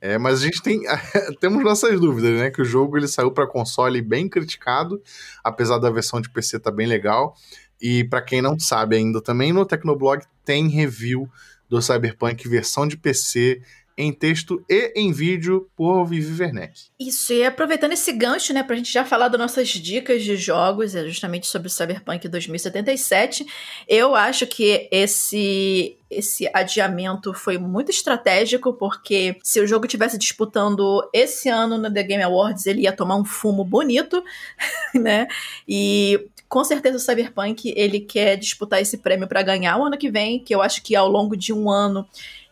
[0.00, 0.82] É, mas a gente tem
[1.40, 2.50] temos nossas dúvidas, né?
[2.50, 5.02] Que o jogo ele saiu para console bem criticado,
[5.42, 7.34] apesar da versão de PC tá bem legal.
[7.80, 11.28] E para quem não sabe ainda também, no Tecnoblog tem review
[11.68, 13.60] do Cyberpunk versão de PC
[13.96, 16.86] em texto e em vídeo por Vivi Werneck.
[17.00, 20.94] Isso, e aproveitando esse gancho, né, pra gente já falar das nossas dicas de jogos,
[20.94, 23.46] é justamente sobre o Cyberpunk 2077,
[23.88, 31.02] eu acho que esse esse adiamento foi muito estratégico, porque se o jogo tivesse disputando
[31.12, 34.22] esse ano no The Game Awards, ele ia tomar um fumo bonito,
[34.94, 35.26] né?
[35.66, 40.10] E com certeza o Cyberpunk ele quer disputar esse prêmio para ganhar o ano que
[40.10, 42.06] vem, que eu acho que ao longo de um ano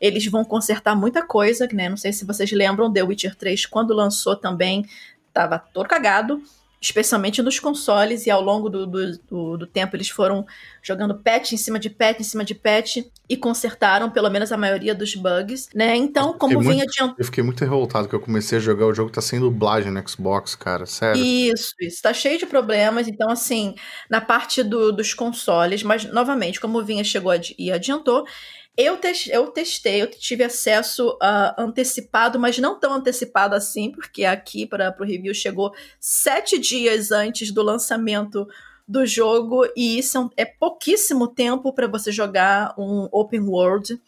[0.05, 1.89] eles vão consertar muita coisa, né?
[1.89, 4.85] Não sei se vocês lembram, The Witcher 3, quando lançou também,
[5.33, 6.43] tava todo cagado.
[6.79, 10.45] especialmente nos consoles, e ao longo do, do, do, do tempo eles foram
[10.83, 14.57] jogando patch em cima de patch em cima de patch e consertaram pelo menos a
[14.59, 15.97] maioria dos bugs, né?
[15.97, 17.15] Então, como vinha adiantando.
[17.19, 20.07] Eu fiquei muito revoltado que eu comecei a jogar o jogo, tá sem dublagem no
[20.07, 21.25] Xbox, cara, sério.
[21.25, 23.09] Isso, isso, tá cheio de problemas.
[23.09, 23.75] Então, assim,
[24.11, 28.27] na parte do, dos consoles, mas novamente, como o Vinha chegou e adiantou,
[28.77, 34.25] eu, te eu testei, eu tive acesso uh, antecipado, mas não tão antecipado assim, porque
[34.25, 38.49] aqui para o review chegou sete dias antes do lançamento
[38.87, 44.01] do jogo, e isso é, é pouquíssimo tempo para você jogar um open world.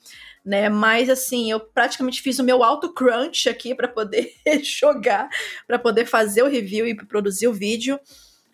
[0.45, 5.29] Né, mas assim, eu praticamente fiz o meu auto crunch aqui para poder jogar,
[5.67, 7.99] para poder fazer o review e produzir o vídeo.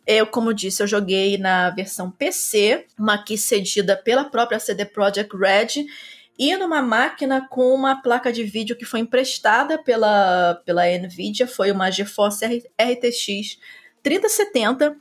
[0.07, 5.37] Eu, como disse, eu joguei na versão PC, uma aqui cedida pela própria CD Projekt
[5.37, 5.87] Red,
[6.39, 11.71] e numa máquina com uma placa de vídeo que foi emprestada pela, pela Nvidia, foi
[11.71, 13.59] uma GeForce RTX
[14.03, 14.97] 3070.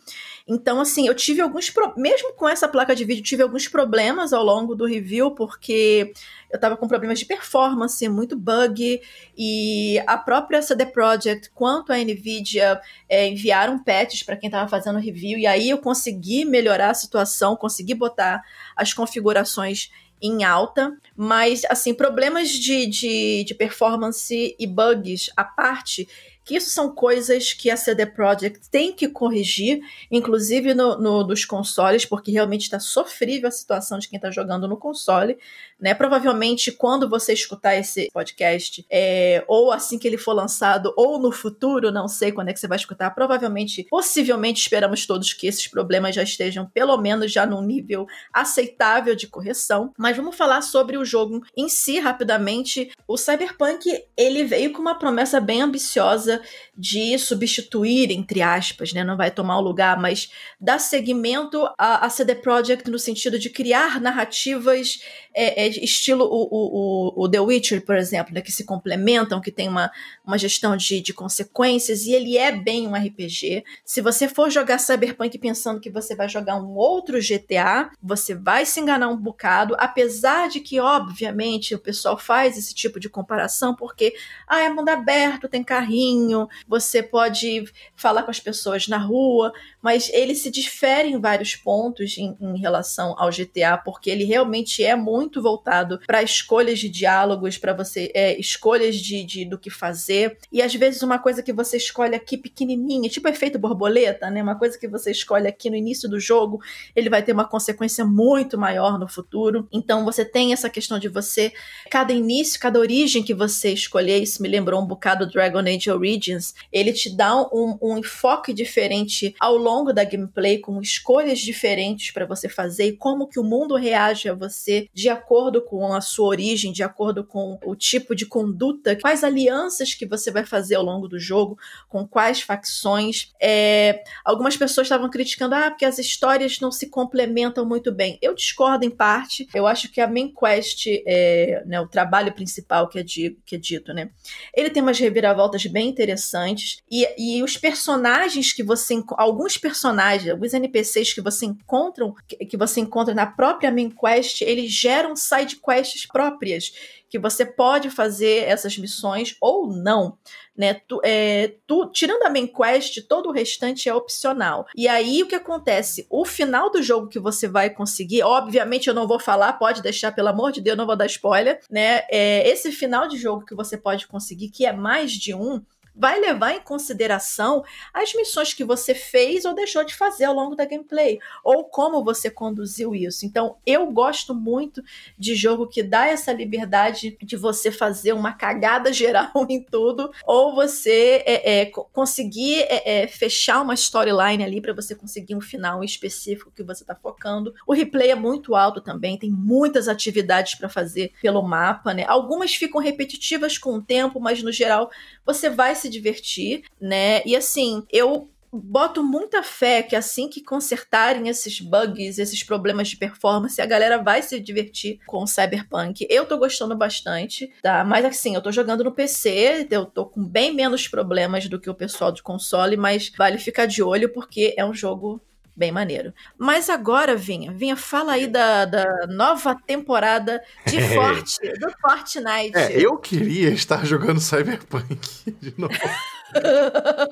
[0.53, 1.69] Então, assim, eu tive alguns.
[1.69, 1.93] Pro...
[1.95, 6.11] Mesmo com essa placa de vídeo, tive alguns problemas ao longo do review, porque
[6.51, 9.01] eu tava com problemas de performance, muito bug,
[9.37, 14.97] e a própria CD Projekt quanto a Nvidia é, enviaram patches para quem tava fazendo
[14.97, 18.43] o review, e aí eu consegui melhorar a situação, consegui botar
[18.75, 19.89] as configurações
[20.21, 26.07] em alta, mas assim, problemas de, de, de performance e bugs à parte,
[26.43, 31.45] que isso são coisas que a CD Projekt tem que corrigir, inclusive no, no dos
[31.45, 35.37] consoles, porque realmente está sofrível a situação de quem está jogando no console.
[35.81, 35.93] Né?
[35.95, 41.31] Provavelmente, quando você escutar esse podcast, é, ou assim que ele for lançado, ou no
[41.31, 45.67] futuro, não sei quando é que você vai escutar, provavelmente, possivelmente, esperamos todos que esses
[45.67, 49.91] problemas já estejam, pelo menos, já num nível aceitável de correção.
[49.97, 52.91] Mas vamos falar sobre o jogo em si, rapidamente.
[53.07, 56.41] O Cyberpunk, ele veio com uma promessa bem ambiciosa
[56.77, 59.03] de substituir, entre aspas, né?
[59.03, 63.49] Não vai tomar o lugar, mas dar seguimento à, à CD Projekt no sentido de
[63.49, 65.01] criar narrativas
[65.33, 68.41] é, é, estilo o, o, o, The Witcher, por exemplo, né?
[68.41, 69.91] Que se complementam, que tem uma,
[70.25, 73.63] uma gestão de, de consequências, e ele é bem um RPG.
[73.85, 78.65] Se você for jogar Cyberpunk pensando que você vai jogar um outro GTA, você vai
[78.65, 83.75] se enganar um bocado, apesar de que, obviamente, o pessoal faz esse tipo de comparação,
[83.75, 84.13] porque
[84.47, 86.31] ah, é mundo aberto, tem carrinho
[86.67, 87.65] você pode
[87.95, 89.51] falar com as pessoas na rua,
[89.81, 94.83] mas ele se difere em vários pontos em, em relação ao GTA, porque ele realmente
[94.83, 99.69] é muito voltado para escolhas de diálogos, para você é, escolhas de, de, do que
[99.69, 100.37] fazer.
[100.51, 104.41] E às vezes uma coisa que você escolhe aqui pequenininha, tipo efeito borboleta, né?
[104.41, 106.59] Uma coisa que você escolhe aqui no início do jogo,
[106.95, 109.67] ele vai ter uma consequência muito maior no futuro.
[109.71, 111.51] Então você tem essa questão de você,
[111.89, 116.53] cada início, cada origem que você escolher, isso me lembrou um bocado Dragon Age Origins,
[116.71, 122.25] ele te dá um, um enfoque diferente ao longo da gameplay, com escolhas diferentes para
[122.25, 126.27] você fazer e como que o mundo reage a você de acordo com a sua
[126.27, 130.83] origem, de acordo com o tipo de conduta, quais alianças que você vai fazer ao
[130.83, 131.57] longo do jogo,
[131.89, 133.33] com quais facções.
[133.41, 138.19] É, algumas pessoas estavam criticando, ah, porque as histórias não se complementam muito bem.
[138.21, 139.47] Eu discordo em parte.
[139.53, 143.55] Eu acho que a main quest, é, né, o trabalho principal que é, de, que
[143.55, 144.11] é dito, né,
[144.55, 150.53] ele tem umas reviravoltas bem interessantes e, e os personagens que você alguns personagens, alguns
[150.53, 152.05] NPCs que você encontra,
[152.49, 156.71] que você encontra na própria main quest, eles geram side quests próprias
[157.09, 160.17] que você pode fazer essas missões ou não,
[160.55, 160.75] né?
[160.87, 164.65] Tu, é, tu, tirando a main quest, todo o restante é opcional.
[164.75, 166.07] E aí o que acontece?
[166.09, 170.13] O final do jogo que você vai conseguir, obviamente eu não vou falar, pode deixar,
[170.13, 172.03] pelo amor de Deus, não vou dar spoiler, né?
[172.09, 175.61] É, esse final de jogo que você pode conseguir, que é mais de um,
[175.95, 177.63] vai levar em consideração
[177.93, 182.03] as missões que você fez ou deixou de fazer ao longo da gameplay, ou como
[182.03, 183.25] você conduziu isso.
[183.25, 184.81] Então, eu gosto muito
[185.17, 190.55] de jogo que dá essa liberdade de você fazer uma cagada geral em tudo, ou
[190.55, 195.83] você é, é, conseguir é, é fechar uma storyline ali para você conseguir um final
[195.83, 197.53] específico que você está focando.
[197.67, 202.05] O replay é muito alto também, tem muitas atividades para fazer pelo mapa, né?
[202.07, 204.89] Algumas ficam repetitivas com o tempo, mas no geral
[205.25, 207.21] você vai se divertir, né?
[207.25, 212.97] E assim, eu boto muita fé que assim que consertarem esses bugs, esses problemas de
[212.97, 216.05] performance, a galera vai se divertir com o Cyberpunk.
[216.09, 217.83] Eu tô gostando bastante, tá?
[217.85, 221.69] Mas assim, eu tô jogando no PC, eu tô com bem menos problemas do que
[221.69, 225.21] o pessoal de console, mas vale ficar de olho porque é um jogo
[225.55, 226.13] bem maneiro.
[226.37, 232.57] Mas agora, Vinha, Vinha, fala aí da, da nova temporada de Forte, do Fortnite.
[232.57, 234.97] É, eu queria estar jogando Cyberpunk
[235.39, 235.73] de novo.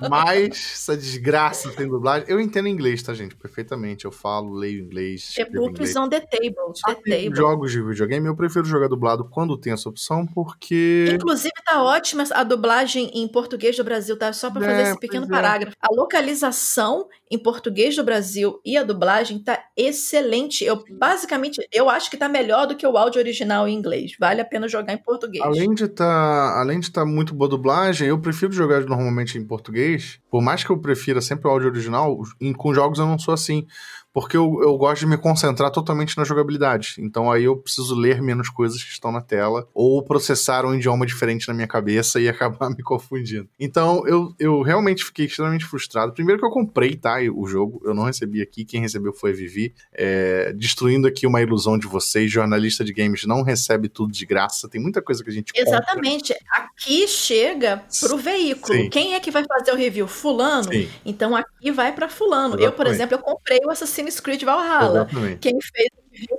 [0.10, 2.26] Mas essa desgraça tem dublagem.
[2.30, 3.36] Eu entendo inglês, tá, gente?
[3.36, 4.06] Perfeitamente.
[4.06, 5.34] Eu falo, leio inglês.
[5.36, 6.74] The books on the table.
[6.86, 7.36] The table.
[7.36, 11.10] jogos de videogame, eu prefiro jogar dublado quando tem essa opção, porque.
[11.14, 14.32] Inclusive, tá ótima a dublagem em português do Brasil, tá?
[14.34, 15.30] Só pra fazer É, esse pequeno é.
[15.30, 15.76] parágrafo.
[15.82, 20.64] A localização em português do Brasil e a dublagem tá excelente.
[20.64, 24.14] Eu, basicamente, eu acho que tá melhor do que o áudio original em inglês.
[24.20, 25.44] Vale a pena jogar em português.
[25.44, 30.20] Além de tá, além de estar muito boa dublagem, eu prefiro jogar normalmente em português.
[30.32, 33.34] Por mais que eu prefira sempre o áudio original, em- com jogos eu não sou
[33.34, 33.66] assim.
[34.14, 36.96] Porque eu, eu gosto de me concentrar totalmente na jogabilidade.
[37.00, 39.68] Então aí eu preciso ler menos coisas que estão na tela.
[39.74, 43.48] Ou processar um idioma diferente na minha cabeça e acabar me confundindo.
[43.60, 46.14] Então eu, eu realmente fiquei extremamente frustrado.
[46.14, 47.18] Primeiro que eu comprei, tá?
[47.34, 47.82] O jogo.
[47.86, 48.66] Eu não recebi aqui.
[48.66, 49.74] Quem recebeu foi a Vivi.
[49.94, 52.32] É, destruindo aqui uma ilusão de vocês.
[52.32, 54.68] Jornalista de games não recebe tudo de graça.
[54.68, 55.70] Tem muita coisa que a gente compra.
[55.70, 56.36] Exatamente.
[56.52, 58.74] Aqui chega pro veículo.
[58.74, 58.90] Sim.
[58.90, 60.08] Quem é que vai fazer o review?
[60.08, 60.72] Fulano?
[60.72, 62.56] Sim, Então aqui vai pra fulano.
[62.56, 62.96] Eu, por Exatamente.
[62.96, 65.02] exemplo, eu comprei o Assassin's Creed Valhalla.
[65.02, 65.40] exatamente.
[65.40, 65.90] Quem fez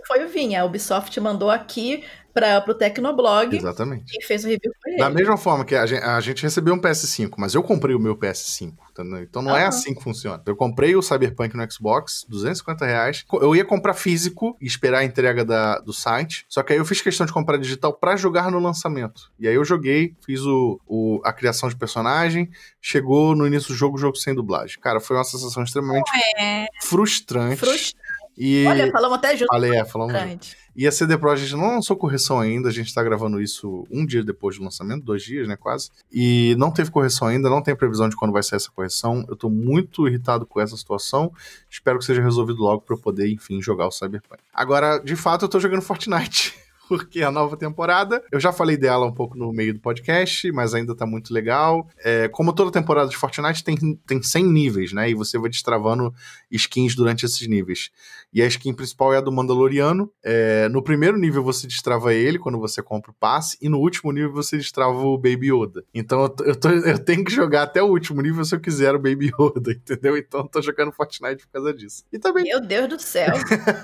[0.07, 0.63] foi o Vinha.
[0.63, 3.57] A Ubisoft mandou aqui para pro Tecnoblog.
[3.57, 4.05] Exatamente.
[4.13, 5.15] Quem fez o review foi Da ele.
[5.15, 8.17] mesma forma que a gente, a gente recebeu um PS5, mas eu comprei o meu
[8.17, 9.23] PS5, entendeu?
[9.23, 9.69] Então não é Aham.
[9.69, 10.43] assim que funciona.
[10.47, 13.25] Eu comprei o Cyberpunk no Xbox, 250 reais.
[13.33, 16.85] Eu ia comprar físico e esperar a entrega da, do site, só que aí eu
[16.85, 19.31] fiz questão de comprar digital pra jogar no lançamento.
[19.39, 22.51] E aí eu joguei, fiz o, o- a criação de personagem,
[22.81, 24.79] chegou no início do jogo, o jogo sem dublagem.
[24.81, 27.57] Cara, foi uma sensação extremamente É frustrante.
[27.57, 27.97] frustrante.
[28.37, 29.49] E Olha, falamos até junto.
[29.49, 30.49] falei, é, falamos junto.
[30.75, 34.23] E a CD Projekt não lançou correção ainda, a gente tá gravando isso um dia
[34.23, 35.91] depois do lançamento, dois dias, né, quase.
[36.11, 39.25] E não teve correção ainda, não tem previsão de quando vai sair essa correção.
[39.29, 41.33] Eu tô muito irritado com essa situação.
[41.69, 44.41] Espero que seja resolvido logo pra eu poder, enfim, jogar o Cyberpunk.
[44.55, 46.59] Agora, de fato, eu tô jogando Fortnite.
[46.91, 50.75] Porque a nova temporada, eu já falei dela um pouco no meio do podcast, mas
[50.75, 51.89] ainda tá muito legal.
[52.05, 55.09] É, como toda temporada de Fortnite, tem, tem 100 níveis, né?
[55.09, 56.13] E você vai destravando
[56.51, 57.91] skins durante esses níveis.
[58.35, 60.11] E a skin principal é a do Mandaloriano.
[60.21, 64.11] É, no primeiro nível você destrava ele quando você compra o passe, e no último
[64.11, 65.85] nível você destrava o Baby Yoda.
[65.95, 68.59] Então eu, tô- eu, tô- eu tenho que jogar até o último nível se eu
[68.59, 70.17] quiser o Baby Yoda, entendeu?
[70.17, 72.03] Então eu tô jogando Fortnite por causa disso.
[72.13, 73.33] E bem, Meu Deus do céu.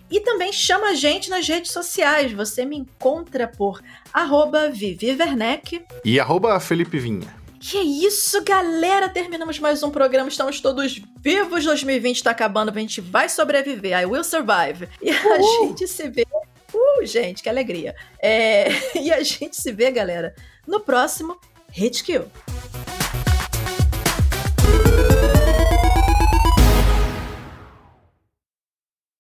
[0.10, 2.32] E também chama a gente nas redes sociais.
[2.32, 3.82] Você me encontra por
[4.14, 5.84] arroba Vivi Werneck.
[6.06, 7.28] E arroba Felipe Vinha.
[7.60, 9.10] Que isso, galera!
[9.10, 10.30] Terminamos mais um programa.
[10.30, 11.66] Estamos todos vivos.
[11.66, 12.72] 2020 tá acabando.
[12.72, 14.00] A gente vai sobreviver.
[14.00, 14.88] I will survive.
[15.02, 16.26] E a gente se vê.
[16.74, 17.94] Uh, gente, que alegria.
[18.22, 18.68] É...
[18.96, 20.34] E a gente se vê, galera,
[20.66, 21.38] no próximo
[21.70, 22.24] Hit Kill.